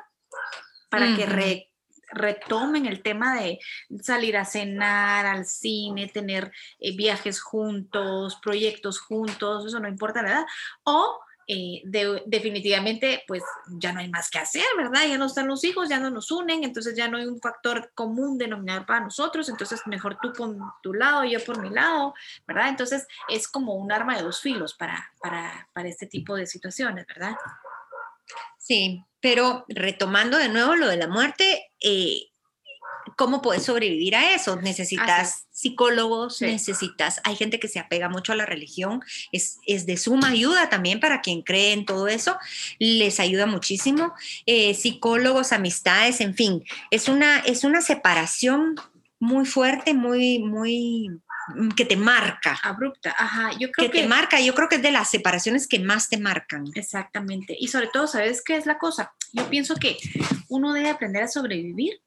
para 0.91 1.15
que 1.15 1.25
re, 1.25 1.70
retomen 2.11 2.85
el 2.85 3.01
tema 3.01 3.35
de 3.39 3.59
salir 4.01 4.37
a 4.37 4.45
cenar, 4.45 5.25
al 5.25 5.45
cine, 5.45 6.07
tener 6.07 6.51
eh, 6.79 6.95
viajes 6.95 7.41
juntos, 7.41 8.37
proyectos 8.41 8.99
juntos, 8.99 9.65
eso 9.65 9.79
no 9.79 9.87
importa 9.87 10.21
la 10.21 10.45
o 10.83 11.19
eh, 11.47 11.81
definitivamente 12.27 13.23
pues 13.27 13.43
ya 13.67 13.91
no 13.91 13.99
hay 13.99 14.09
más 14.09 14.29
que 14.29 14.39
hacer, 14.39 14.63
¿verdad? 14.77 15.01
Ya 15.07 15.17
no 15.17 15.25
están 15.25 15.47
los 15.47 15.63
hijos, 15.63 15.89
ya 15.89 15.99
no 15.99 16.09
nos 16.09 16.31
unen, 16.31 16.63
entonces 16.63 16.95
ya 16.95 17.07
no 17.09 17.17
hay 17.17 17.25
un 17.25 17.41
factor 17.41 17.91
común 17.93 18.37
denominador 18.37 18.85
para 18.85 19.01
nosotros, 19.01 19.49
entonces 19.49 19.81
mejor 19.85 20.17
tú 20.21 20.31
por 20.31 20.55
tu 20.81 20.93
lado, 20.93 21.25
yo 21.25 21.43
por 21.43 21.61
mi 21.61 21.69
lado, 21.69 22.13
¿verdad? 22.47 22.69
Entonces 22.69 23.07
es 23.27 23.47
como 23.47 23.73
un 23.73 23.91
arma 23.91 24.15
de 24.15 24.23
dos 24.23 24.39
filos 24.39 24.73
para, 24.75 25.11
para, 25.21 25.67
para 25.73 25.89
este 25.89 26.05
tipo 26.05 26.35
de 26.35 26.45
situaciones, 26.45 27.05
¿verdad? 27.07 27.35
Sí, 28.61 29.03
pero 29.19 29.65
retomando 29.67 30.37
de 30.37 30.49
nuevo 30.49 30.75
lo 30.75 30.87
de 30.87 30.97
la 30.97 31.07
muerte, 31.07 31.71
eh, 31.81 32.27
¿cómo 33.17 33.41
puedes 33.41 33.63
sobrevivir 33.63 34.15
a 34.15 34.35
eso? 34.35 34.55
Necesitas 34.57 35.47
psicólogos, 35.51 36.41
necesitas, 36.41 37.21
hay 37.23 37.35
gente 37.35 37.59
que 37.59 37.67
se 37.67 37.79
apega 37.79 38.07
mucho 38.07 38.33
a 38.33 38.35
la 38.35 38.45
religión, 38.45 39.01
es, 39.31 39.57
es, 39.65 39.87
de 39.87 39.97
suma 39.97 40.29
ayuda 40.29 40.69
también 40.69 40.99
para 40.99 41.21
quien 41.21 41.41
cree 41.41 41.73
en 41.73 41.85
todo 41.85 42.07
eso, 42.07 42.37
les 42.77 43.19
ayuda 43.19 43.47
muchísimo, 43.47 44.13
eh, 44.45 44.75
psicólogos, 44.75 45.51
amistades, 45.51 46.21
en 46.21 46.35
fin, 46.35 46.63
es 46.91 47.09
una, 47.09 47.39
es 47.39 47.63
una 47.63 47.81
separación 47.81 48.75
muy 49.19 49.45
fuerte, 49.45 49.93
muy, 49.93 50.39
muy, 50.39 51.09
que 51.75 51.85
te 51.85 51.95
marca. 51.95 52.59
Abrupta, 52.63 53.15
ajá, 53.17 53.51
yo 53.53 53.71
creo 53.71 53.89
que, 53.89 53.91
que, 53.91 54.01
te 54.01 54.07
marca, 54.07 54.39
yo 54.39 54.53
creo 54.53 54.69
que 54.69 54.75
es 54.75 54.81
de 54.81 54.91
las 54.91 55.09
separaciones 55.09 55.67
que 55.67 55.79
más 55.79 56.09
te 56.09 56.17
marcan. 56.17 56.65
Exactamente, 56.75 57.55
y 57.59 57.67
sobre 57.67 57.87
todo, 57.87 58.07
¿sabes 58.07 58.43
qué 58.43 58.57
es 58.57 58.65
la 58.65 58.77
cosa? 58.77 59.13
Yo 59.33 59.49
pienso 59.49 59.75
que 59.75 59.97
uno 60.49 60.73
debe 60.73 60.89
aprender 60.89 61.23
a 61.23 61.27
sobrevivir 61.27 62.01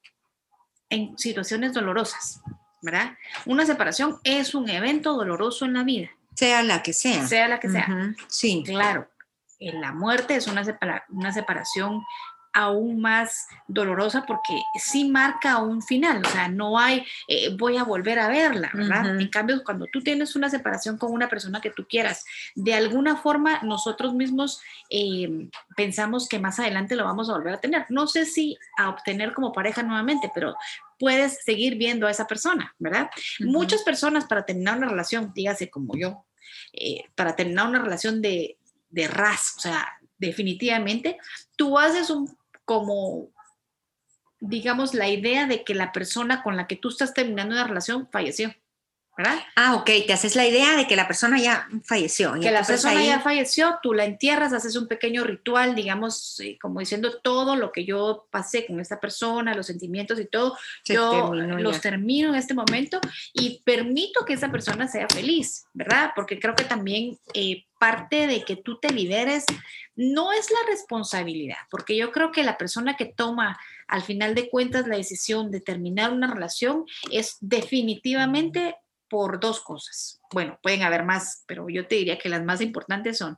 en 0.91 1.17
situaciones 1.19 1.73
dolorosas, 1.73 2.41
¿verdad? 2.83 3.17
Una 3.47 3.67
separación 3.67 4.19
es 4.25 4.55
un 4.55 4.69
evento 4.69 5.15
doloroso 5.15 5.65
en 5.65 5.75
la 5.75 5.85
vida. 5.85 6.11
Sea 6.35 6.63
la 6.63 6.83
que 6.83 6.93
sea. 6.93 7.27
Sea 7.27 7.49
la 7.49 7.61
que 7.61 7.71
sea. 7.71 8.15
Sí. 8.29 8.63
Claro, 8.67 9.09
en 9.59 9.81
la 9.81 9.93
muerte 9.93 10.37
es 10.37 10.47
una, 10.47 10.65
una 11.09 11.33
separación 11.33 12.03
aún 12.55 13.01
más 13.01 13.49
dolorosa 13.67 14.25
porque 14.27 14.55
sí 14.79 15.05
marca 15.05 15.59
un 15.59 15.83
final, 15.83 16.23
o 16.25 16.31
sea, 16.31 16.49
no 16.49 16.79
hay, 16.79 17.05
eh, 17.27 17.55
voy 17.57 17.77
a 17.77 17.83
volver 17.83 18.21
a 18.21 18.29
verla, 18.29 18.71
¿verdad? 18.73 19.21
En 19.21 19.29
cambio, 19.29 19.63
cuando 19.65 19.87
tú 19.93 20.01
tienes 20.01 20.37
una 20.37 20.49
separación 20.49 20.97
con 20.97 21.13
una 21.13 21.29
persona 21.29 21.61
que 21.61 21.71
tú 21.71 21.85
quieras, 21.89 22.25
de 22.55 22.75
alguna 22.75 23.17
forma 23.17 23.61
nosotros 23.63 24.15
mismos 24.15 24.61
eh, 24.89 25.49
pensamos 25.77 26.29
que 26.29 26.39
más 26.39 26.61
adelante 26.61 26.95
lo 26.95 27.05
vamos 27.05 27.29
a 27.29 27.33
volver 27.33 27.55
a 27.55 27.61
tener. 27.61 27.87
No 27.89 28.07
sé 28.07 28.25
si 28.25 28.57
a 28.79 28.89
obtener 28.89 29.35
como 29.35 29.53
pareja 29.53 29.83
nuevamente, 29.83 30.31
pero 30.33 30.55
puedes 30.99 31.43
seguir 31.45 31.77
viendo 31.77 32.07
a 32.07 32.13
esa 32.13 32.29
persona, 32.29 32.73
¿verdad? 32.79 33.11
Muchas 33.41 33.83
personas 33.83 34.27
para 34.27 34.47
terminar 34.47 34.79
una 34.79 34.89
relación, 34.89 35.33
dígase 35.35 35.71
como 35.71 35.97
yo, 35.97 36.25
eh, 36.73 37.03
para 37.17 37.35
terminar 37.35 37.67
una 37.67 37.83
relación 37.83 38.23
de, 38.23 38.59
de 38.91 39.09
ras, 39.09 39.55
o 39.57 39.61
sea, 39.61 39.99
definitivamente, 40.19 41.19
tú 41.57 41.79
haces 41.79 42.11
un 42.11 42.37
como, 42.65 43.29
digamos, 44.41 44.95
la 44.95 45.09
idea 45.09 45.47
de 45.47 45.65
que 45.65 45.75
la 45.75 45.93
persona 45.93 46.43
con 46.43 46.57
la 46.57 46.67
que 46.67 46.77
tú 46.77 46.89
estás 46.89 47.15
terminando 47.15 47.55
una 47.55 47.67
relación 47.67 48.09
falleció. 48.11 48.55
¿verdad? 49.17 49.39
Ah, 49.55 49.77
ok, 49.77 49.89
te 50.07 50.13
haces 50.13 50.35
la 50.35 50.47
idea 50.47 50.77
de 50.77 50.89
que 50.89 50.97
la 50.97 51.07
persona 51.07 51.41
ya 51.41 51.69
falleció. 51.85 52.35
Que 52.41 52.51
la 52.51 52.65
persona 52.65 53.05
ya 53.05 53.21
falleció, 53.21 53.79
tú 53.81 53.95
la 53.95 54.05
entierras, 54.05 54.53
haces 54.53 54.75
un 54.75 54.89
pequeño 54.89 55.23
ritual, 55.23 55.77
digamos, 55.77 56.41
eh, 56.41 56.59
como 56.61 56.81
diciendo 56.81 57.21
todo 57.21 57.55
lo 57.55 57.71
que 57.71 57.85
yo 57.85 58.27
pasé 58.31 58.67
con 58.67 58.81
esta 58.81 58.99
persona, 58.99 59.55
los 59.55 59.67
sentimientos 59.67 60.19
y 60.19 60.27
todo, 60.27 60.59
yo 60.85 61.33
los 61.33 61.81
termino 61.81 62.31
en 62.31 62.35
este 62.35 62.55
momento 62.55 63.01
y 63.33 63.63
permito 63.65 64.25
que 64.25 64.33
esa 64.33 64.51
persona 64.51 64.89
sea 64.89 65.07
feliz, 65.09 65.67
¿verdad? 65.73 66.11
Porque 66.17 66.41
creo 66.41 66.57
que 66.57 66.65
también 66.65 67.17
eh, 67.35 67.65
parte 67.85 68.27
de 68.27 68.47
que 68.47 68.57
tú 68.57 68.79
te 68.79 68.91
liberes 68.91 69.45
no 69.95 70.33
es 70.33 70.51
la 70.51 70.71
responsabilidad, 70.71 71.59
porque 71.71 71.99
yo 71.99 72.13
creo 72.13 72.33
que 72.33 72.43
la 72.43 72.57
persona 72.57 72.97
que 72.97 73.05
toma 73.05 73.61
al 73.89 74.01
final 74.01 74.35
de 74.35 74.49
cuentas 74.49 74.87
la 74.87 74.97
decisión 74.97 75.51
de 75.51 75.61
terminar 75.61 76.11
una 76.11 76.33
relación 76.33 76.87
es 77.13 77.37
definitivamente 77.43 78.75
por 79.11 79.39
dos 79.39 79.61
cosas. 79.61 80.19
Bueno, 80.33 80.59
pueden 80.63 80.83
haber 80.83 81.05
más, 81.05 81.45
pero 81.47 81.69
yo 81.69 81.87
te 81.87 81.97
diría 81.97 82.19
que 82.19 82.31
las 82.31 82.43
más 82.43 82.63
importantes 82.63 83.19
son 83.19 83.37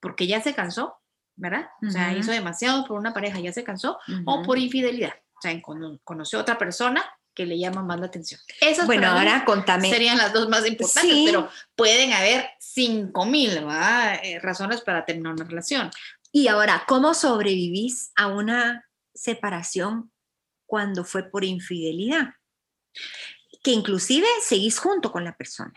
porque 0.00 0.26
ya 0.26 0.40
se 0.40 0.54
cansó, 0.54 0.96
¿verdad? 1.36 1.68
O 1.86 1.88
sea, 1.88 2.16
hizo 2.16 2.32
demasiado 2.32 2.84
por 2.86 2.98
una 2.98 3.14
pareja, 3.14 3.38
ya 3.38 3.52
se 3.52 3.62
cansó, 3.62 4.00
o 4.26 4.42
por 4.42 4.58
infidelidad. 4.58 5.14
O 5.36 5.40
sea, 5.40 5.62
conoció 6.02 6.40
a 6.40 6.42
otra 6.42 6.58
persona 6.58 7.04
que 7.34 7.46
le 7.46 7.58
llama 7.58 7.82
más 7.82 8.00
la 8.00 8.06
atención. 8.06 8.40
Esas 8.60 8.86
bueno, 8.86 9.08
ahora 9.08 9.44
contame. 9.44 9.90
Serían 9.90 10.18
las 10.18 10.32
dos 10.32 10.48
más 10.48 10.66
importantes, 10.66 11.22
pero 11.26 11.48
pueden 11.74 12.12
haber 12.12 12.48
cinco 12.58 13.26
mil 13.26 13.50
eh, 13.50 14.38
razones 14.40 14.80
para 14.80 15.04
terminar 15.04 15.34
una 15.34 15.44
relación. 15.44 15.90
Y 16.32 16.48
ahora, 16.48 16.84
¿cómo 16.86 17.14
sobrevivís 17.14 18.12
a 18.16 18.28
una 18.28 18.88
separación 19.14 20.10
cuando 20.66 21.04
fue 21.04 21.24
por 21.24 21.44
infidelidad? 21.44 22.34
que 23.64 23.70
inclusive 23.70 24.26
seguís 24.42 24.78
junto 24.78 25.10
con 25.10 25.24
la 25.24 25.34
persona. 25.34 25.72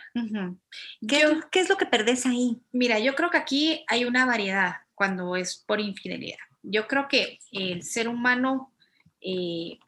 ¿Qué, 1.08 1.40
es 1.54 1.70
lo 1.70 1.78
que 1.78 1.86
perdés 1.86 2.26
ahí? 2.26 2.62
Mira, 2.74 3.00
yo 3.00 3.16
creo 3.16 3.30
que 3.30 3.38
aquí 3.38 3.86
hay 3.88 4.04
una 4.04 4.26
variedad 4.26 4.76
cuando 4.94 5.38
es 5.38 5.64
por 5.66 5.80
infidelidad. 5.80 6.38
Yo 6.64 6.86
creo 6.86 7.08
que 7.08 7.40
el 7.54 7.84
ser 7.84 8.10
humano 8.10 8.76
eh, 9.22 9.80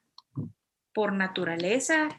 por 0.99 1.13
naturaleza 1.13 2.09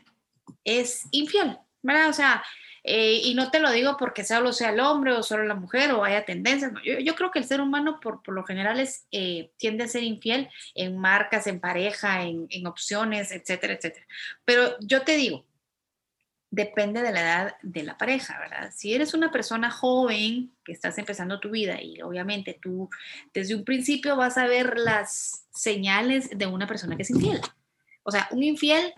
es 0.65 1.05
infiel, 1.11 1.59
¿verdad? 1.83 2.09
O 2.09 2.15
sea, 2.15 2.43
eh, 2.83 3.21
y 3.25 3.35
no 3.35 3.51
te 3.51 3.61
lo 3.61 3.71
digo 3.71 3.99
porque 3.99 4.25
solo 4.25 4.55
sea 4.55 4.71
el 4.71 4.81
hombre 4.81 5.13
o 5.13 5.23
solo 5.23 5.45
la 5.45 5.55
mujer 5.55 5.93
o 5.93 6.03
haya 6.03 6.25
tendencias. 6.25 6.73
Yo, 6.83 7.15
creo 7.15 7.31
que 7.31 7.41
el 7.41 7.45
ser 7.45 7.61
humano 7.61 8.01
por, 8.01 8.27
lo 8.27 8.43
general 8.43 8.81
es, 8.81 9.07
eh, 9.13 9.53
tiende 9.59 9.85
a 9.85 9.89
ser 9.89 10.03
infiel 10.03 10.49
en 10.75 10.97
marcas, 10.97 11.47
en 11.47 11.61
pareja, 11.61 12.23
en, 12.23 12.47
en 12.49 12.67
opciones, 12.67 13.33
etcétera, 13.33 13.75
etcétera. 13.75 14.07
Pero 14.47 14.79
yo 14.81 15.03
te 15.03 15.15
digo, 15.19 15.45
depende 16.51 17.03
de 17.03 17.13
la 17.13 17.21
edad 17.21 17.57
de 17.61 17.83
la 17.83 17.99
pareja, 17.99 18.39
¿verdad? 18.39 18.73
Si 18.75 18.95
eres 18.95 19.13
una 19.13 19.31
persona 19.31 19.71
joven 19.71 20.55
que 20.65 20.73
estás 20.73 20.97
empezando 20.97 21.39
tu 21.39 21.51
vida 21.51 21.83
y 21.83 22.01
obviamente 22.01 22.59
tú 22.63 22.89
desde 23.35 23.55
un 23.55 23.67
principio 23.67 24.17
vas 24.17 24.39
a 24.39 24.47
ver 24.47 24.79
las 24.79 25.47
señales 25.53 26.31
de 26.31 26.47
una 26.47 26.67
persona 26.67 26.97
que 26.97 27.03
es 27.03 27.11
infiel. 27.11 27.43
O 28.03 28.11
sea, 28.11 28.29
un 28.31 28.43
infiel 28.43 28.93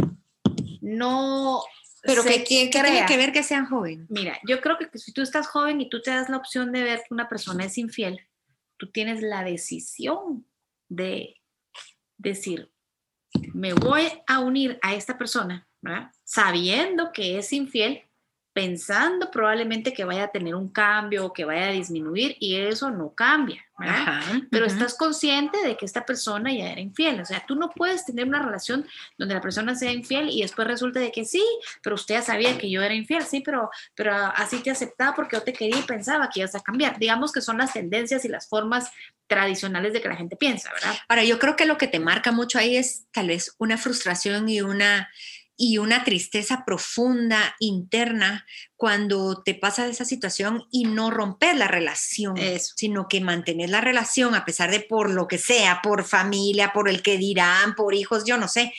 no... 0.80 1.62
Pero 2.02 2.24
que, 2.24 2.42
¿qué 2.42 2.68
tiene 2.68 3.06
que 3.06 3.16
ver 3.16 3.32
que 3.32 3.44
sean 3.44 3.66
joven? 3.66 4.06
Mira, 4.08 4.38
yo 4.46 4.60
creo 4.60 4.76
que 4.76 4.98
si 4.98 5.12
tú 5.12 5.22
estás 5.22 5.46
joven 5.46 5.80
y 5.80 5.88
tú 5.88 6.02
te 6.02 6.10
das 6.10 6.28
la 6.28 6.36
opción 6.36 6.72
de 6.72 6.82
ver 6.82 6.98
que 6.98 7.14
una 7.14 7.28
persona 7.28 7.64
es 7.64 7.78
infiel, 7.78 8.20
tú 8.76 8.90
tienes 8.90 9.22
la 9.22 9.44
decisión 9.44 10.44
de 10.88 11.36
decir, 12.18 12.72
me 13.54 13.72
voy 13.72 14.08
a 14.26 14.40
unir 14.40 14.80
a 14.82 14.94
esta 14.94 15.16
persona 15.16 15.68
sabiendo 16.24 17.12
que 17.12 17.38
es 17.38 17.52
infiel, 17.52 18.02
pensando 18.52 19.30
probablemente 19.30 19.92
que 19.92 20.04
vaya 20.04 20.24
a 20.24 20.28
tener 20.28 20.54
un 20.54 20.68
cambio 20.68 21.26
o 21.26 21.32
que 21.32 21.44
vaya 21.44 21.68
a 21.68 21.72
disminuir 21.72 22.36
y 22.38 22.56
eso 22.56 22.90
no 22.90 23.14
cambia, 23.14 23.64
Pero 24.50 24.66
estás 24.66 24.94
consciente 24.94 25.58
de 25.64 25.76
que 25.76 25.86
esta 25.86 26.04
persona 26.04 26.52
ya 26.52 26.70
era 26.70 26.80
infiel, 26.80 27.20
o 27.20 27.24
sea, 27.24 27.44
tú 27.46 27.54
no 27.54 27.70
puedes 27.70 28.04
tener 28.04 28.26
una 28.26 28.40
relación 28.40 28.86
donde 29.16 29.34
la 29.34 29.40
persona 29.40 29.74
sea 29.74 29.90
infiel 29.90 30.28
y 30.30 30.42
después 30.42 30.68
resulta 30.68 31.00
de 31.00 31.10
que 31.10 31.24
sí, 31.24 31.42
pero 31.82 31.94
usted 31.94 32.16
ya 32.16 32.22
sabía 32.22 32.58
que 32.58 32.70
yo 32.70 32.82
era 32.82 32.94
infiel, 32.94 33.24
sí, 33.24 33.40
pero, 33.40 33.70
pero 33.94 34.14
así 34.14 34.58
te 34.58 34.70
aceptaba 34.70 35.14
porque 35.14 35.36
yo 35.36 35.42
te 35.42 35.52
quería 35.52 35.78
y 35.78 35.82
pensaba 35.82 36.28
que 36.28 36.40
ibas 36.40 36.54
a 36.54 36.60
cambiar. 36.60 36.98
Digamos 36.98 37.32
que 37.32 37.40
son 37.40 37.58
las 37.58 37.72
tendencias 37.72 38.24
y 38.24 38.28
las 38.28 38.48
formas 38.48 38.90
tradicionales 39.26 39.94
de 39.94 40.02
que 40.02 40.08
la 40.08 40.16
gente 40.16 40.36
piensa, 40.36 40.70
¿verdad? 40.72 40.94
Ahora, 41.08 41.24
yo 41.24 41.38
creo 41.38 41.56
que 41.56 41.64
lo 41.64 41.78
que 41.78 41.86
te 41.86 41.98
marca 41.98 42.32
mucho 42.32 42.58
ahí 42.58 42.76
es 42.76 43.06
tal 43.12 43.28
vez 43.28 43.54
una 43.58 43.78
frustración 43.78 44.48
y 44.48 44.60
una 44.60 45.08
y 45.56 45.78
una 45.78 46.04
tristeza 46.04 46.64
profunda 46.64 47.54
interna 47.58 48.46
cuando 48.76 49.42
te 49.42 49.54
pasa 49.54 49.86
esa 49.86 50.04
situación 50.04 50.64
y 50.70 50.84
no 50.84 51.10
romper 51.10 51.56
la 51.56 51.68
relación, 51.68 52.36
sino 52.58 53.06
que 53.08 53.20
mantener 53.20 53.70
la 53.70 53.80
relación 53.80 54.34
a 54.34 54.44
pesar 54.44 54.70
de 54.70 54.80
por 54.80 55.10
lo 55.10 55.28
que 55.28 55.38
sea, 55.38 55.80
por 55.82 56.04
familia, 56.04 56.72
por 56.72 56.88
el 56.88 57.02
que 57.02 57.18
dirán, 57.18 57.74
por 57.74 57.94
hijos, 57.94 58.24
yo 58.24 58.38
no 58.38 58.48
sé, 58.48 58.72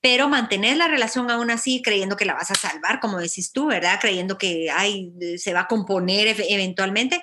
pero 0.00 0.28
mantener 0.28 0.76
la 0.76 0.88
relación 0.88 1.30
aún 1.30 1.50
así 1.50 1.80
creyendo 1.82 2.16
que 2.16 2.24
la 2.24 2.34
vas 2.34 2.50
a 2.50 2.54
salvar, 2.54 2.98
como 3.00 3.18
decís 3.18 3.52
tú, 3.52 3.66
¿verdad? 3.66 3.98
Creyendo 4.00 4.38
que 4.38 4.68
ay, 4.70 5.12
se 5.36 5.52
va 5.52 5.60
a 5.60 5.68
componer 5.68 6.36
eventualmente 6.48 7.22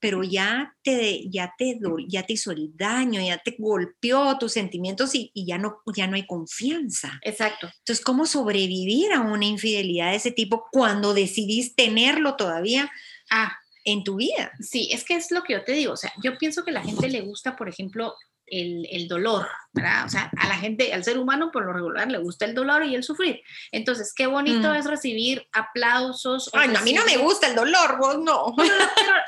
pero 0.00 0.22
ya 0.22 0.74
te, 0.82 1.28
ya 1.28 1.54
te, 1.58 1.78
ya 2.08 2.24
te 2.24 2.32
hizo 2.34 2.52
el 2.52 2.76
daño, 2.76 3.20
ya 3.20 3.38
te 3.38 3.56
golpeó 3.58 4.38
tus 4.38 4.52
sentimientos 4.52 5.14
y, 5.14 5.32
ya, 5.34 5.58
no, 5.58 5.82
ya 5.94 6.06
no 6.06 6.16
hay 6.16 6.26
confianza. 6.26 7.18
Exacto. 7.22 7.68
Entonces, 7.78 8.04
¿cómo 8.04 8.26
sobrevivir 8.26 9.12
a 9.12 9.20
una 9.20 9.46
infidelidad 9.46 10.10
de 10.10 10.16
ese 10.16 10.30
tipo 10.30 10.66
cuando 10.70 11.14
decidís 11.14 11.74
tenerlo 11.74 12.36
todavía 12.36 12.90
ah, 13.30 13.56
en 13.84 14.04
tu 14.04 14.16
vida? 14.16 14.52
Sí, 14.60 14.90
es 14.92 15.04
que 15.04 15.16
es 15.16 15.30
lo 15.30 15.42
que 15.42 15.54
yo 15.54 15.64
te 15.64 15.72
digo. 15.72 15.92
O 15.92 15.96
sea, 15.96 16.12
yo 16.22 16.38
pienso 16.38 16.64
que 16.64 16.70
a 16.70 16.74
la 16.74 16.82
gente 16.82 17.08
le 17.08 17.22
gusta, 17.22 17.56
por 17.56 17.68
ejemplo, 17.68 18.14
el, 18.50 18.86
el, 18.90 19.08
dolor, 19.08 19.46
¿verdad? 19.72 20.04
O 20.06 20.08
sea, 20.08 20.30
a 20.36 20.48
la 20.48 20.56
gente, 20.56 20.92
al 20.92 21.04
ser 21.04 21.18
humano 21.18 21.50
por 21.50 21.64
lo 21.64 21.72
regular 21.72 22.10
le 22.10 22.18
gusta 22.18 22.44
el 22.44 22.54
dolor 22.54 22.84
y 22.84 22.94
el 22.94 23.02
sufrir. 23.02 23.40
Entonces, 23.72 24.12
qué 24.14 24.26
bonito 24.26 24.70
mm. 24.70 24.74
es 24.74 24.86
recibir 24.86 25.46
aplausos. 25.52 26.50
Ay, 26.52 26.68
no, 26.68 26.78
a 26.78 26.82
mí 26.82 26.92
no 26.92 27.04
me 27.04 27.16
gusta 27.16 27.48
el 27.48 27.54
dolor, 27.54 27.98
vos 27.98 28.18
no. 28.18 28.54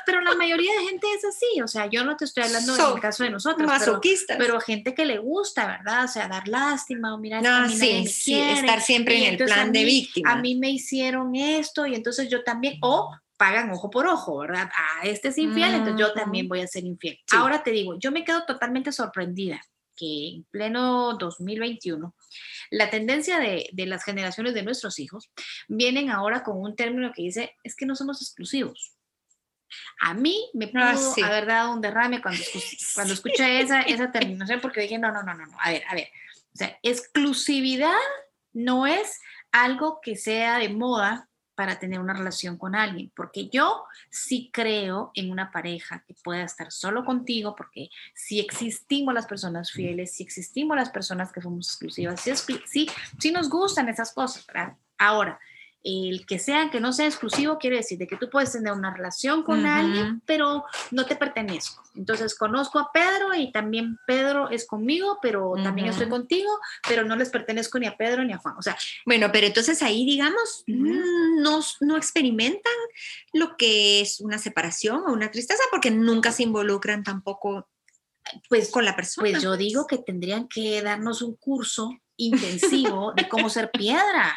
Pero, 0.05 0.21
la 0.21 0.35
mayoría 0.35 0.71
de 0.73 0.87
gente 0.87 1.07
es 1.15 1.25
así, 1.25 1.61
o 1.61 1.67
sea, 1.67 1.87
yo 1.87 2.03
no 2.03 2.15
te 2.17 2.25
estoy 2.25 2.43
hablando 2.43 2.75
en 2.75 2.95
el 2.95 3.01
caso 3.01 3.23
de 3.23 3.29
nosotros. 3.29 3.67
Masoquistas. 3.67 4.37
Pero, 4.37 4.59
gente 4.59 4.93
que 4.93 5.05
le 5.05 5.17
gusta, 5.17 5.67
¿verdad? 5.67 6.05
O 6.05 6.07
sea, 6.07 6.27
dar 6.27 6.47
lástima 6.47 7.13
o 7.13 7.17
mirar, 7.17 7.41
no, 7.43 7.69
sí, 7.69 8.07
sí, 8.07 8.39
estar 8.39 8.81
siempre 8.81 9.17
en 9.17 9.33
el 9.33 9.45
plan 9.45 9.71
de 9.71 9.83
víctima. 9.83 10.31
A 10.31 10.35
mí 10.37 10.55
me 10.55 10.69
hicieron 10.69 11.35
esto 11.35 11.85
y 11.85 11.95
entonces 11.95 12.29
yo 12.29 12.43
también, 12.43 12.77
o 12.81 13.15
pagan 13.41 13.71
ojo 13.71 13.89
por 13.89 14.05
ojo, 14.05 14.37
¿verdad? 14.37 14.69
Ah, 14.71 14.99
este 15.01 15.29
es 15.29 15.37
infiel, 15.39 15.73
entonces 15.73 15.99
yo 15.99 16.13
también 16.13 16.47
voy 16.47 16.61
a 16.61 16.67
ser 16.67 16.83
infiel. 16.85 17.19
Ahora 17.31 17.63
te 17.63 17.71
digo, 17.71 17.97
yo 17.97 18.11
me 18.11 18.23
quedo 18.23 18.45
totalmente 18.45 18.91
sorprendida 18.91 19.59
que 19.95 20.35
en 20.35 20.43
pleno 20.51 21.17
2021 21.17 22.15
la 22.69 22.91
tendencia 22.91 23.39
de, 23.39 23.67
de, 23.73 23.85
las 23.87 24.03
generaciones 24.03 24.53
de 24.53 24.61
nuestros 24.61 24.99
hijos 24.99 25.31
vienen 25.67 26.11
ahora 26.11 26.43
con 26.43 26.61
un 26.61 26.75
término 26.75 27.11
que 27.15 27.23
dice, 27.23 27.55
es 27.63 27.75
que 27.75 27.87
no 27.87 27.95
somos 27.95 28.21
exclusivos. 28.21 28.95
A 30.01 30.13
mí 30.13 30.51
me 30.53 30.71
ah, 30.75 30.93
pudo 30.93 31.25
haber 31.25 31.47
dado 31.47 31.73
un 31.73 31.81
derrame 31.81 32.21
cuando, 32.21 32.43
cuando 32.93 33.15
escuché 33.15 33.59
esa, 33.59 33.81
esa 33.81 34.11
terminación 34.11 34.61
porque 34.61 34.81
dije, 34.81 34.99
no, 34.99 35.11
no, 35.11 35.23
no, 35.23 35.33
no, 35.33 35.47
no, 35.47 35.57
a 35.59 35.71
ver, 35.71 35.81
a 35.89 35.95
ver, 35.95 36.09
o 36.53 36.57
sea, 36.57 36.77
exclusividad 36.83 37.97
no 38.53 38.85
es 38.85 39.19
algo 39.51 39.99
que 39.99 40.15
sea 40.15 40.59
de 40.59 40.69
moda 40.69 41.27
para 41.61 41.77
tener 41.77 41.99
una 41.99 42.13
relación 42.13 42.57
con 42.57 42.73
alguien, 42.73 43.11
porque 43.15 43.47
yo 43.47 43.83
sí 44.09 44.49
creo 44.51 45.11
en 45.13 45.29
una 45.29 45.51
pareja 45.51 46.03
que 46.07 46.15
pueda 46.23 46.41
estar 46.41 46.71
solo 46.71 47.05
contigo, 47.05 47.55
porque 47.55 47.91
si 48.15 48.39
existimos 48.39 49.13
las 49.13 49.27
personas 49.27 49.71
fieles, 49.71 50.11
si 50.15 50.23
existimos 50.23 50.75
las 50.75 50.89
personas 50.89 51.31
que 51.31 51.39
somos 51.39 51.67
exclusivas, 51.67 52.19
sí, 52.19 52.89
sí, 53.19 53.31
nos 53.31 53.47
gustan 53.47 53.89
esas 53.89 54.11
cosas, 54.11 54.43
¿verdad? 54.47 54.75
Ahora, 54.97 55.39
el 55.83 56.25
que 56.27 56.37
sea, 56.37 56.69
que 56.69 56.79
no 56.79 56.93
sea 56.93 57.07
exclusivo, 57.07 57.57
quiere 57.57 57.77
decir 57.77 57.97
de 57.97 58.07
que 58.07 58.17
tú 58.17 58.29
puedes 58.29 58.51
tener 58.51 58.71
una 58.71 58.93
relación 58.93 59.43
con 59.43 59.65
alguien, 59.65 60.21
pero 60.25 60.65
no 60.91 61.05
te 61.05 61.15
pertenezco. 61.15 61.83
Entonces, 61.95 62.35
conozco 62.35 62.77
a 62.77 62.91
Pedro 62.91 63.33
y 63.33 63.51
también 63.51 63.97
Pedro 64.05 64.49
es 64.49 64.67
conmigo, 64.67 65.17
pero 65.21 65.53
también 65.63 65.87
estoy 65.87 66.07
contigo, 66.07 66.49
pero 66.87 67.03
no 67.03 67.15
les 67.15 67.29
pertenezco 67.29 67.79
ni 67.79 67.87
a 67.87 67.97
Pedro 67.97 68.23
ni 68.23 68.33
a 68.33 68.37
Juan. 68.37 68.55
O 68.57 68.61
sea, 68.61 68.77
bueno, 69.05 69.31
pero 69.31 69.47
entonces 69.47 69.81
ahí, 69.81 70.05
digamos, 70.05 70.63
no, 70.67 71.59
no 71.79 71.97
experimentan 71.97 72.73
lo 73.33 73.57
que 73.57 74.01
es 74.01 74.19
una 74.19 74.37
separación 74.37 75.03
o 75.07 75.13
una 75.13 75.31
tristeza 75.31 75.63
porque 75.71 75.89
nunca 75.89 76.31
se 76.31 76.43
involucran 76.43 77.03
tampoco 77.03 77.67
pues 78.49 78.69
con 78.69 78.85
la 78.85 78.95
persona. 78.95 79.29
Pues 79.29 79.41
yo 79.41 79.57
digo 79.57 79.87
que 79.87 79.97
tendrían 79.97 80.47
que 80.47 80.81
darnos 80.83 81.23
un 81.23 81.35
curso 81.35 81.89
intensivo 82.17 83.13
de 83.15 83.27
cómo 83.27 83.49
ser 83.49 83.71
piedra 83.71 84.35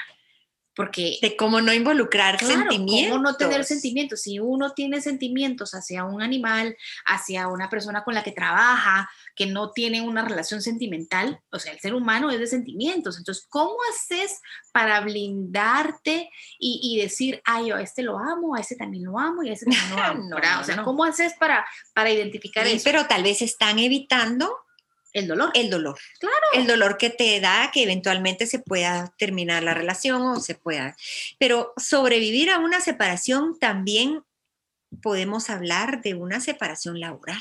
porque 0.74 1.18
de 1.22 1.36
cómo 1.36 1.60
no 1.60 1.72
involucrar 1.72 2.38
sentimientos. 2.38 3.12
Cómo 3.12 3.22
no 3.22 3.36
tener 3.36 3.64
sentimientos. 3.64 4.22
Si 4.22 4.38
uno 4.38 4.72
tiene 4.72 5.00
sentimientos 5.00 5.74
hacia 5.74 6.04
un 6.04 6.22
animal, 6.22 6.76
hacia 7.06 7.48
una 7.48 7.70
persona 7.70 8.04
con 8.04 8.14
la 8.14 8.22
que 8.22 8.32
trabaja, 8.32 9.08
que 9.34 9.46
no 9.46 9.70
tiene 9.72 10.00
una 10.00 10.24
relación 10.24 10.62
sentimental, 10.62 11.40
o 11.50 11.58
sea, 11.58 11.72
el 11.72 11.80
ser 11.80 11.94
humano 11.94 12.30
es 12.30 12.38
de 12.38 12.46
sentimientos. 12.46 13.18
Entonces, 13.18 13.46
¿cómo 13.48 13.76
haces 13.92 14.40
para 14.72 15.00
blindarte 15.00 16.30
y, 16.58 16.98
decir, 17.00 17.40
ay, 17.44 17.68
yo 17.68 17.76
a 17.76 17.82
este 17.82 18.02
lo 18.02 18.18
amo, 18.18 18.54
a 18.54 18.60
este 18.60 18.76
también 18.76 19.04
lo 19.04 19.18
amo 19.18 19.42
y 19.42 19.50
a 19.50 19.52
este 19.52 19.66
también 19.66 19.90
lo 19.90 20.36
amo? 20.38 20.60
o 20.60 20.64
sea, 20.64 20.82
¿cómo 20.82 21.04
haces 21.04 21.34
para, 21.38 21.66
para 21.92 22.10
identificar 22.10 22.66
eso? 22.66 22.82
Pero 22.84 23.06
tal 23.06 23.22
vez 23.22 23.42
están 23.42 23.78
evitando 23.78 24.63
el 25.14 25.28
dolor. 25.28 25.50
El 25.54 25.70
dolor. 25.70 25.96
Claro. 26.18 26.46
El 26.54 26.66
dolor 26.66 26.98
que 26.98 27.08
te 27.08 27.40
da 27.40 27.70
que 27.72 27.84
eventualmente 27.84 28.46
se 28.46 28.58
pueda 28.58 29.14
terminar 29.16 29.62
la 29.62 29.72
relación 29.72 30.20
o 30.22 30.40
se 30.40 30.56
pueda. 30.56 30.96
Pero 31.38 31.72
sobrevivir 31.76 32.50
a 32.50 32.58
una 32.58 32.80
separación 32.80 33.58
también 33.58 34.22
podemos 35.02 35.50
hablar 35.50 36.02
de 36.02 36.14
una 36.14 36.40
separación 36.40 36.98
laboral. 36.98 37.40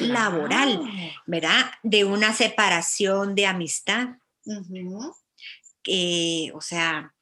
Laboral, 0.00 0.80
¿verdad? 1.26 1.70
De 1.84 2.04
una 2.04 2.34
separación 2.34 3.36
de 3.36 3.46
amistad. 3.46 4.08
o 6.54 6.60
sea, 6.60 7.13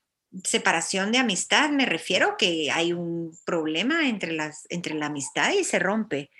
separación 0.44 1.12
de 1.12 1.18
amistad, 1.18 1.70
me 1.70 1.86
refiero 1.86 2.36
que 2.38 2.70
hay 2.70 2.92
un 2.92 3.36
problema 3.44 4.08
entre, 4.08 4.32
las, 4.32 4.66
entre 4.70 4.94
la 4.94 5.06
amistad 5.06 5.52
y 5.52 5.64
se 5.64 5.78
rompe. 5.78 6.30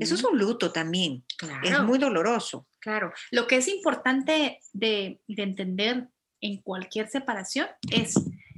Eso 0.00 0.14
es 0.14 0.24
un 0.24 0.38
luto 0.38 0.72
también. 0.72 1.24
Es 1.62 1.80
muy 1.82 1.98
doloroso. 1.98 2.66
Claro. 2.80 3.12
Lo 3.30 3.46
que 3.46 3.56
es 3.56 3.68
importante 3.68 4.60
de, 4.72 5.20
de 5.26 5.42
entender 5.42 6.08
en 6.40 6.62
cualquier 6.62 7.08
separación 7.08 7.66
es 7.90 8.14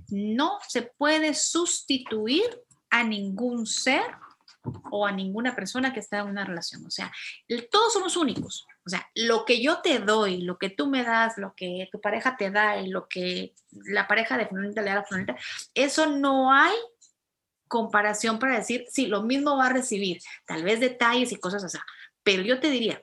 no 0.09 0.59
se 0.69 0.83
puede 0.83 1.35
sustituir 1.35 2.45
a 2.91 3.05
ningún 3.05 3.67
ser 3.67 4.03
o 4.91 5.07
a 5.07 5.13
ninguna 5.13 5.55
persona 5.55 5.93
que 5.93 6.01
está 6.01 6.19
en 6.19 6.29
una 6.29 6.45
relación. 6.45 6.85
O 6.87 6.91
sea, 6.91 7.13
todos 7.71 7.93
somos 7.93 8.17
únicos. 8.17 8.67
O 8.85 8.91
sea, 8.91 9.09
lo 9.15 9.45
que 9.45 9.63
yo 9.63 9.81
te 9.81 9.99
doy, 9.99 10.43
lo 10.43 10.59
que 10.59 10.71
tú 10.71 10.87
me 10.87 11.03
das, 11.03 11.39
lo 11.39 11.55
que 11.55 11.89
tu 11.91 12.01
pareja 12.01 12.37
te 12.37 12.51
da 12.51 12.79
y 12.81 12.89
lo 12.89 13.09
que 13.09 13.55
la 13.71 14.07
pareja 14.09 14.37
de 14.37 14.47
Fulanita 14.47 14.83
le 14.83 14.91
da 14.91 15.01
a 15.01 15.05
Fulanita, 15.05 15.37
eso 15.75 16.07
no 16.07 16.53
hay 16.53 16.77
comparación 17.69 18.39
para 18.39 18.59
decir, 18.59 18.85
sí, 18.91 19.07
lo 19.07 19.23
mismo 19.23 19.57
va 19.57 19.67
a 19.67 19.73
recibir, 19.73 20.21
tal 20.45 20.65
vez 20.65 20.81
detalles 20.81 21.31
y 21.31 21.37
cosas 21.37 21.63
así. 21.63 21.79
Pero 22.25 22.43
yo 22.43 22.59
te 22.59 22.69
diría, 22.69 23.03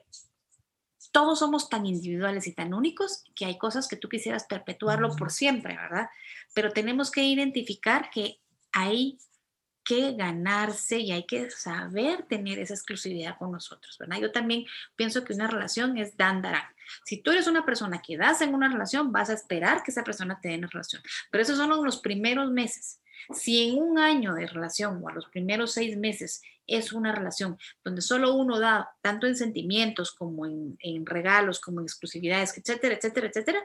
todos 1.10 1.38
somos 1.38 1.70
tan 1.70 1.86
individuales 1.86 2.46
y 2.46 2.52
tan 2.52 2.74
únicos 2.74 3.24
que 3.34 3.46
hay 3.46 3.56
cosas 3.56 3.88
que 3.88 3.96
tú 3.96 4.10
quisieras 4.10 4.44
perpetuarlo 4.44 5.16
por 5.16 5.32
siempre, 5.32 5.74
¿verdad? 5.74 6.10
Pero 6.54 6.70
tenemos 6.70 7.10
que 7.10 7.22
identificar 7.22 8.10
que 8.10 8.40
hay 8.72 9.18
que 9.88 10.12
ganarse 10.12 10.98
y 10.98 11.12
hay 11.12 11.24
que 11.24 11.50
saber 11.50 12.24
tener 12.24 12.58
esa 12.58 12.74
exclusividad 12.74 13.38
con 13.38 13.52
nosotros, 13.52 13.96
¿verdad? 13.98 14.18
Yo 14.20 14.30
también 14.30 14.66
pienso 14.96 15.24
que 15.24 15.32
una 15.32 15.46
relación 15.46 15.96
es 15.96 16.14
dan, 16.14 16.42
Si 17.06 17.22
tú 17.22 17.30
eres 17.30 17.46
una 17.46 17.64
persona 17.64 18.02
que 18.02 18.18
das 18.18 18.42
en 18.42 18.52
una 18.52 18.68
relación, 18.68 19.12
vas 19.12 19.30
a 19.30 19.32
esperar 19.32 19.82
que 19.82 19.90
esa 19.90 20.04
persona 20.04 20.38
te 20.42 20.50
dé 20.50 20.58
una 20.58 20.68
relación. 20.68 21.00
Pero 21.30 21.40
esos 21.40 21.56
son 21.56 21.70
los 21.82 22.00
primeros 22.00 22.50
meses. 22.50 23.00
Si 23.32 23.66
en 23.66 23.78
un 23.82 23.98
año 23.98 24.34
de 24.34 24.46
relación 24.46 25.00
o 25.02 25.08
a 25.08 25.14
los 25.14 25.24
primeros 25.24 25.72
seis 25.72 25.96
meses 25.96 26.42
es 26.66 26.92
una 26.92 27.14
relación 27.14 27.56
donde 27.82 28.02
solo 28.02 28.34
uno 28.34 28.60
da, 28.60 28.90
tanto 29.00 29.26
en 29.26 29.36
sentimientos 29.36 30.12
como 30.12 30.44
en, 30.44 30.76
en 30.80 31.06
regalos, 31.06 31.60
como 31.60 31.80
en 31.80 31.86
exclusividades, 31.86 32.56
etcétera, 32.58 32.94
etcétera, 32.94 33.28
etcétera, 33.28 33.64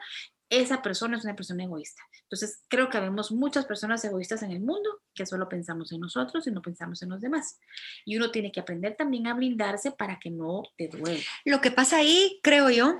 esa 0.49 0.81
persona 0.81 1.17
es 1.17 1.23
una 1.23 1.35
persona 1.35 1.63
egoísta. 1.63 2.01
Entonces, 2.23 2.63
creo 2.67 2.89
que 2.89 2.99
vemos 2.99 3.31
muchas 3.31 3.65
personas 3.65 4.03
egoístas 4.05 4.43
en 4.43 4.51
el 4.51 4.59
mundo 4.59 5.01
que 5.13 5.25
solo 5.25 5.49
pensamos 5.49 5.91
en 5.91 5.99
nosotros 5.99 6.45
y 6.47 6.51
no 6.51 6.61
pensamos 6.61 7.01
en 7.01 7.09
los 7.09 7.21
demás. 7.21 7.59
Y 8.05 8.17
uno 8.17 8.31
tiene 8.31 8.51
que 8.51 8.59
aprender 8.59 8.95
también 8.95 9.27
a 9.27 9.33
blindarse 9.33 9.91
para 9.91 10.19
que 10.19 10.29
no 10.29 10.63
te 10.77 10.87
duele. 10.87 11.23
Lo 11.45 11.61
que 11.61 11.71
pasa 11.71 11.97
ahí, 11.97 12.39
creo 12.43 12.69
yo, 12.69 12.99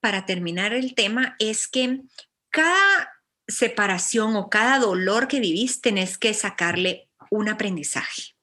para 0.00 0.26
terminar 0.26 0.72
el 0.72 0.94
tema, 0.94 1.36
es 1.38 1.66
que 1.66 2.02
cada 2.50 3.10
separación 3.48 4.36
o 4.36 4.48
cada 4.48 4.78
dolor 4.78 5.28
que 5.28 5.40
vivís 5.40 5.80
tenés 5.80 6.18
que 6.18 6.34
sacarle 6.34 7.10
un 7.30 7.48
aprendizaje. 7.48 8.33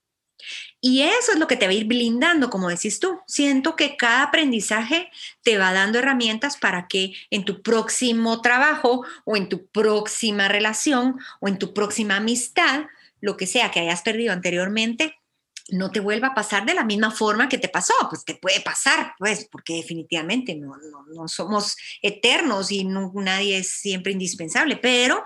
Y 0.84 1.04
eso 1.04 1.32
es 1.34 1.38
lo 1.38 1.48
que 1.48 1.58
te 1.58 1.68
va 1.68 1.72
a 1.72 1.76
ir 1.76 1.86
blindando, 1.86 2.50
como 2.50 2.68
decís 2.68 3.00
tú. 3.00 3.20
Siento 3.28 3.76
que 3.76 3.96
cada 3.98 4.24
aprendizaje 4.24 5.12
te 5.44 5.60
va 5.60 5.72
dando 5.74 6.00
herramientas 6.00 6.58
para 6.58 6.88
que 6.88 7.14
en 7.30 7.46
tu 7.46 7.62
próximo 7.62 8.42
trabajo 8.42 9.06
o 9.24 9.38
en 9.38 9.48
tu 9.48 9.68
próxima 9.68 10.48
relación 10.48 11.20
o 11.40 11.48
en 11.48 11.60
tu 11.60 11.76
próxima 11.76 12.16
amistad, 12.16 12.86
lo 13.20 13.38
que 13.38 13.46
sea 13.46 13.70
que 13.70 13.80
hayas 13.80 14.02
perdido 14.02 14.34
anteriormente, 14.34 15.22
no 15.70 15.92
te 15.92 16.00
vuelva 16.00 16.30
a 16.30 16.34
pasar 16.34 16.66
de 16.66 16.74
la 16.74 16.84
misma 16.84 17.12
forma 17.12 17.48
que 17.48 17.60
te 17.60 17.70
pasó. 17.70 17.94
Pues 18.10 18.26
te 18.26 18.34
puede 18.34 18.60
pasar, 18.62 19.14
pues, 19.20 19.48
porque 19.52 19.76
definitivamente 19.76 20.56
no, 20.56 20.74
no, 21.14 21.28
somos 21.28 21.78
eternos 22.02 22.72
y 22.72 22.86
nadie 22.86 23.60
es 23.60 23.70
siempre 23.70 24.14
indispensable, 24.14 24.78
pero... 24.78 25.24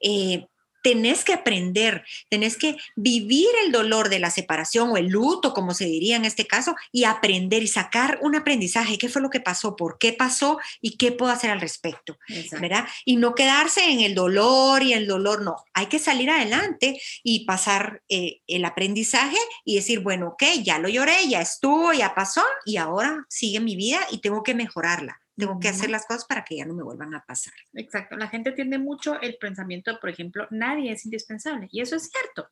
Eh, 0.00 0.46
tenés 0.86 1.24
que 1.24 1.32
aprender, 1.32 2.04
tenés 2.28 2.56
que 2.56 2.76
vivir 2.94 3.48
el 3.64 3.72
dolor 3.72 4.08
de 4.08 4.20
la 4.20 4.30
separación 4.30 4.90
o 4.90 4.96
el 4.96 5.08
luto, 5.08 5.52
como 5.52 5.74
se 5.74 5.84
diría 5.84 6.14
en 6.14 6.24
este 6.24 6.46
caso, 6.46 6.76
y 6.92 7.02
aprender 7.02 7.64
y 7.64 7.66
sacar 7.66 8.20
un 8.22 8.36
aprendizaje. 8.36 8.96
¿Qué 8.96 9.08
fue 9.08 9.20
lo 9.20 9.28
que 9.28 9.40
pasó? 9.40 9.74
¿Por 9.74 9.98
qué 9.98 10.12
pasó? 10.12 10.60
¿Y 10.80 10.96
qué 10.96 11.10
puedo 11.10 11.32
hacer 11.32 11.50
al 11.50 11.60
respecto? 11.60 12.16
¿Verdad? 12.60 12.86
Y 13.04 13.16
no 13.16 13.34
quedarse 13.34 13.90
en 13.90 13.98
el 13.98 14.14
dolor 14.14 14.84
y 14.84 14.92
el 14.92 15.08
dolor, 15.08 15.42
no. 15.42 15.56
Hay 15.74 15.86
que 15.86 15.98
salir 15.98 16.30
adelante 16.30 17.00
y 17.24 17.44
pasar 17.46 18.02
eh, 18.08 18.42
el 18.46 18.64
aprendizaje 18.64 19.38
y 19.64 19.74
decir, 19.74 19.98
bueno, 19.98 20.28
ok, 20.28 20.44
ya 20.62 20.78
lo 20.78 20.88
lloré, 20.88 21.26
ya 21.28 21.40
estuvo, 21.40 21.94
ya 21.94 22.14
pasó 22.14 22.44
y 22.64 22.76
ahora 22.76 23.26
sigue 23.28 23.58
mi 23.58 23.74
vida 23.74 24.06
y 24.12 24.18
tengo 24.18 24.44
que 24.44 24.54
mejorarla 24.54 25.20
tengo 25.36 25.60
que 25.60 25.68
hacer 25.68 25.90
las 25.90 26.06
cosas 26.06 26.24
para 26.24 26.44
que 26.44 26.56
ya 26.56 26.64
no 26.64 26.74
me 26.74 26.82
vuelvan 26.82 27.14
a 27.14 27.24
pasar. 27.24 27.52
Exacto, 27.74 28.16
la 28.16 28.28
gente 28.28 28.52
tiene 28.52 28.78
mucho 28.78 29.20
el 29.20 29.36
pensamiento, 29.36 29.98
por 30.00 30.10
ejemplo, 30.10 30.46
nadie 30.50 30.92
es 30.92 31.04
indispensable, 31.04 31.68
y 31.70 31.80
eso 31.80 31.96
es 31.96 32.10
cierto, 32.10 32.50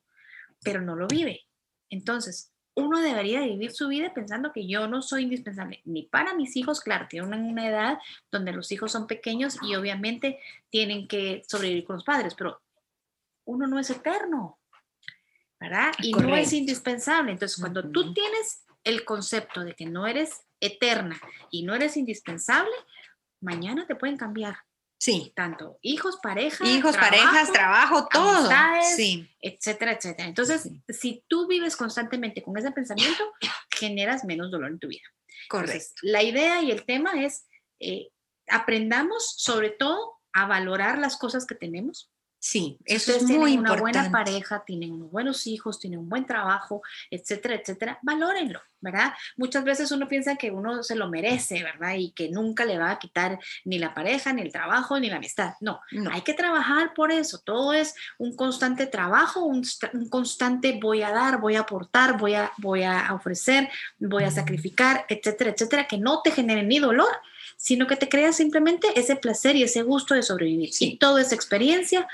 pero 0.63 0.81
no 0.81 0.95
lo 0.95 1.07
vive. 1.07 1.41
Entonces, 1.89 2.51
uno 2.75 2.99
debería 2.99 3.41
vivir 3.41 3.71
su 3.71 3.87
vida 3.87 4.13
pensando 4.13 4.51
que 4.51 4.67
yo 4.67 4.87
no 4.87 5.01
soy 5.01 5.23
indispensable 5.23 5.81
ni 5.85 6.03
para 6.03 6.33
mis 6.33 6.55
hijos, 6.57 6.81
claro, 6.81 7.07
tienen 7.09 7.45
una 7.45 7.67
edad 7.67 7.99
donde 8.31 8.51
los 8.51 8.71
hijos 8.71 8.91
son 8.91 9.07
pequeños 9.07 9.57
y 9.61 9.75
obviamente 9.75 10.39
tienen 10.69 11.07
que 11.07 11.43
sobrevivir 11.47 11.85
con 11.85 11.95
los 11.95 12.03
padres, 12.03 12.35
pero 12.35 12.61
uno 13.45 13.65
no 13.65 13.79
es 13.79 13.89
eterno, 13.89 14.59
¿verdad? 15.59 15.93
Y 16.01 16.13
no 16.13 16.35
es 16.35 16.51
indispensable. 16.51 17.31
Entonces, 17.31 17.57
cuando 17.59 17.89
tú 17.89 18.13
tienes 18.13 18.65
el 18.83 19.05
concepto 19.05 19.63
de 19.63 19.73
que 19.73 19.85
no 19.85 20.05
eres 20.05 20.44
eterna 20.59 21.19
y 21.51 21.63
no 21.63 21.75
eres 21.75 21.97
indispensable, 21.97 22.73
mañana 23.41 23.85
te 23.87 23.95
pueden 23.95 24.17
cambiar. 24.17 24.57
Sí. 24.97 25.33
Tanto 25.35 25.77
hijos, 25.81 26.17
parejas. 26.21 26.67
Hijos, 26.67 26.95
parejas, 26.97 27.51
trabajo, 27.51 28.07
todo. 28.11 28.49
Sí. 28.95 29.29
Etcétera, 29.41 29.91
etcétera. 29.91 30.27
Entonces, 30.27 30.69
si 30.89 31.23
tú 31.27 31.47
vives 31.47 31.75
constantemente 31.75 32.41
con 32.41 32.57
ese 32.57 32.71
pensamiento, 32.71 33.23
generas 33.69 34.23
menos 34.23 34.51
dolor 34.51 34.71
en 34.71 34.79
tu 34.79 34.87
vida. 34.87 35.03
Correcto. 35.49 35.93
la 36.01 36.23
idea 36.23 36.61
y 36.63 36.71
el 36.71 36.85
tema 36.85 37.23
es, 37.23 37.45
eh, 37.79 38.09
aprendamos 38.47 39.35
sobre 39.37 39.69
todo 39.69 40.15
a 40.33 40.47
valorar 40.47 40.97
las 40.97 41.17
cosas 41.17 41.45
que 41.45 41.55
tenemos, 41.55 42.09
Sí, 42.47 42.77
eso 42.85 43.11
es 43.11 43.23
muy 43.23 43.57
una 43.57 43.75
buena 43.75 44.11
pareja, 44.11 44.63
tienen 44.63 44.91
unos 44.91 45.09
buenos 45.09 45.47
hijos, 45.47 45.79
tienen 45.79 45.97
un 45.97 46.07
buen 46.07 46.27
trabajo, 46.27 46.83
etcétera, 47.09 47.55
etcétera, 47.55 47.97
valórenlo, 48.03 48.61
¿verdad? 48.81 49.13
Muchas 49.35 49.63
veces 49.63 49.91
uno 49.91 50.07
piensa 50.07 50.35
que 50.35 50.51
uno 50.51 50.83
se 50.83 50.95
lo 50.95 51.09
merece, 51.09 51.63
¿verdad? 51.63 51.95
Y 51.97 52.11
que 52.11 52.29
nunca 52.29 52.63
le 52.63 52.77
va 52.77 52.91
a 52.91 52.99
quitar 52.99 53.39
ni 53.63 53.79
la 53.79 53.95
pareja, 53.95 54.31
ni 54.31 54.43
el 54.43 54.51
trabajo, 54.51 54.99
ni 54.99 55.09
la 55.09 55.15
amistad. 55.15 55.53
No, 55.59 55.81
no. 55.89 56.11
hay 56.11 56.21
que 56.21 56.35
trabajar 56.35 56.93
por 56.93 57.11
eso. 57.11 57.39
Todo 57.39 57.73
es 57.73 57.95
un 58.19 58.35
constante 58.35 58.85
trabajo, 58.85 59.43
un, 59.43 59.63
constante 60.11 60.77
voy 60.79 61.01
a 61.01 61.09
dar, 61.09 61.41
voy 61.41 61.55
a 61.55 61.61
aportar, 61.61 62.15
voy 62.19 62.35
a, 62.35 62.51
voy 62.59 62.83
a 62.83 63.11
ofrecer, 63.15 63.71
voy 63.97 64.23
a 64.23 64.29
sacrificar, 64.29 65.03
etcétera, 65.09 65.49
etcétera, 65.49 65.87
que 65.87 65.97
no 65.97 66.21
te 66.21 66.29
genere 66.29 66.61
ni 66.61 66.77
dolor, 66.77 67.09
sino 67.57 67.87
que 67.87 67.95
te 67.95 68.07
crea 68.07 68.31
simplemente 68.33 68.87
ese 68.95 69.15
placer 69.15 69.55
y 69.55 69.63
ese 69.63 69.81
gusto 69.81 70.13
de 70.13 70.21
sobrevivir. 70.21 70.71
Sí. 70.71 70.91
Y 70.91 70.97
toda 70.97 71.21
esa 71.21 71.33
experiencia 71.33 72.07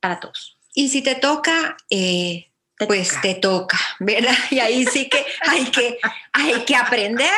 para 0.00 0.20
todos. 0.20 0.58
Y 0.74 0.88
si 0.88 1.02
te 1.02 1.14
toca, 1.14 1.76
eh, 1.90 2.50
pues 2.86 3.20
te 3.20 3.34
toca, 3.34 3.78
¿verdad? 3.98 4.34
Y 4.50 4.58
ahí 4.60 4.84
sí 4.86 5.08
que 5.08 5.24
hay 5.42 5.66
que, 5.66 5.98
hay 6.32 6.64
que 6.64 6.76
aprender 6.76 7.30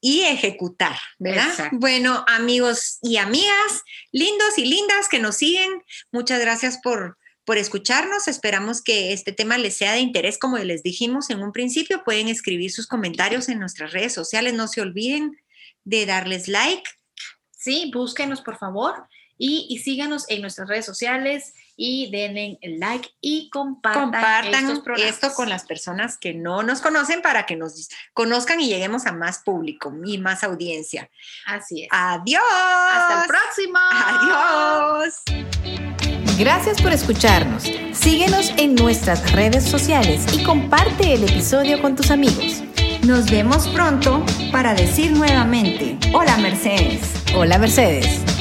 y 0.00 0.22
ejecutar, 0.22 0.96
¿verdad? 1.18 1.52
Bueno, 1.72 2.24
amigos 2.26 2.98
y 3.02 3.16
amigas, 3.18 3.82
lindos 4.12 4.58
y 4.58 4.64
lindas 4.64 5.08
que 5.10 5.18
nos 5.18 5.36
siguen, 5.36 5.70
muchas 6.10 6.40
gracias 6.40 6.78
por, 6.82 7.18
por 7.44 7.58
escucharnos. 7.58 8.28
Esperamos 8.28 8.82
que 8.82 9.12
este 9.12 9.32
tema 9.32 9.58
les 9.58 9.76
sea 9.76 9.92
de 9.92 10.00
interés, 10.00 10.38
como 10.38 10.58
les 10.58 10.82
dijimos 10.82 11.30
en 11.30 11.42
un 11.42 11.52
principio. 11.52 12.02
Pueden 12.02 12.28
escribir 12.28 12.70
sus 12.70 12.86
comentarios 12.86 13.48
en 13.48 13.58
nuestras 13.58 13.92
redes 13.92 14.14
sociales. 14.14 14.54
No 14.54 14.68
se 14.68 14.80
olviden 14.80 15.38
de 15.84 16.06
darles 16.06 16.48
like. 16.48 16.88
Sí, 17.50 17.90
búsquenos 17.92 18.40
por 18.40 18.58
favor 18.58 19.06
y, 19.36 19.66
y 19.68 19.78
síganos 19.78 20.24
en 20.28 20.40
nuestras 20.40 20.68
redes 20.68 20.86
sociales 20.86 21.54
y 21.76 22.10
denle 22.10 22.58
like 22.62 23.08
y 23.20 23.50
compartan, 23.50 24.10
compartan 24.12 24.82
esto 24.98 25.34
con 25.34 25.48
las 25.48 25.64
personas 25.64 26.16
que 26.18 26.34
no 26.34 26.62
nos 26.62 26.80
conocen 26.80 27.22
para 27.22 27.46
que 27.46 27.56
nos 27.56 27.88
conozcan 28.12 28.60
y 28.60 28.68
lleguemos 28.68 29.06
a 29.06 29.12
más 29.12 29.38
público 29.38 29.92
y 30.04 30.18
más 30.18 30.44
audiencia. 30.44 31.10
Así 31.46 31.84
es. 31.84 31.88
Adiós. 31.90 32.42
Hasta 32.50 33.22
el 33.22 33.28
próximo. 33.28 33.78
Adiós. 33.92 35.22
Gracias 36.38 36.82
por 36.82 36.92
escucharnos. 36.92 37.62
Síguenos 37.92 38.52
en 38.56 38.74
nuestras 38.74 39.32
redes 39.32 39.64
sociales 39.64 40.26
y 40.32 40.42
comparte 40.42 41.14
el 41.14 41.24
episodio 41.24 41.80
con 41.80 41.94
tus 41.94 42.10
amigos. 42.10 42.62
Nos 43.04 43.30
vemos 43.30 43.68
pronto 43.68 44.24
para 44.50 44.74
decir 44.74 45.12
nuevamente, 45.12 45.98
hola 46.12 46.36
Mercedes. 46.38 47.12
Hola 47.36 47.58
Mercedes. 47.58 48.33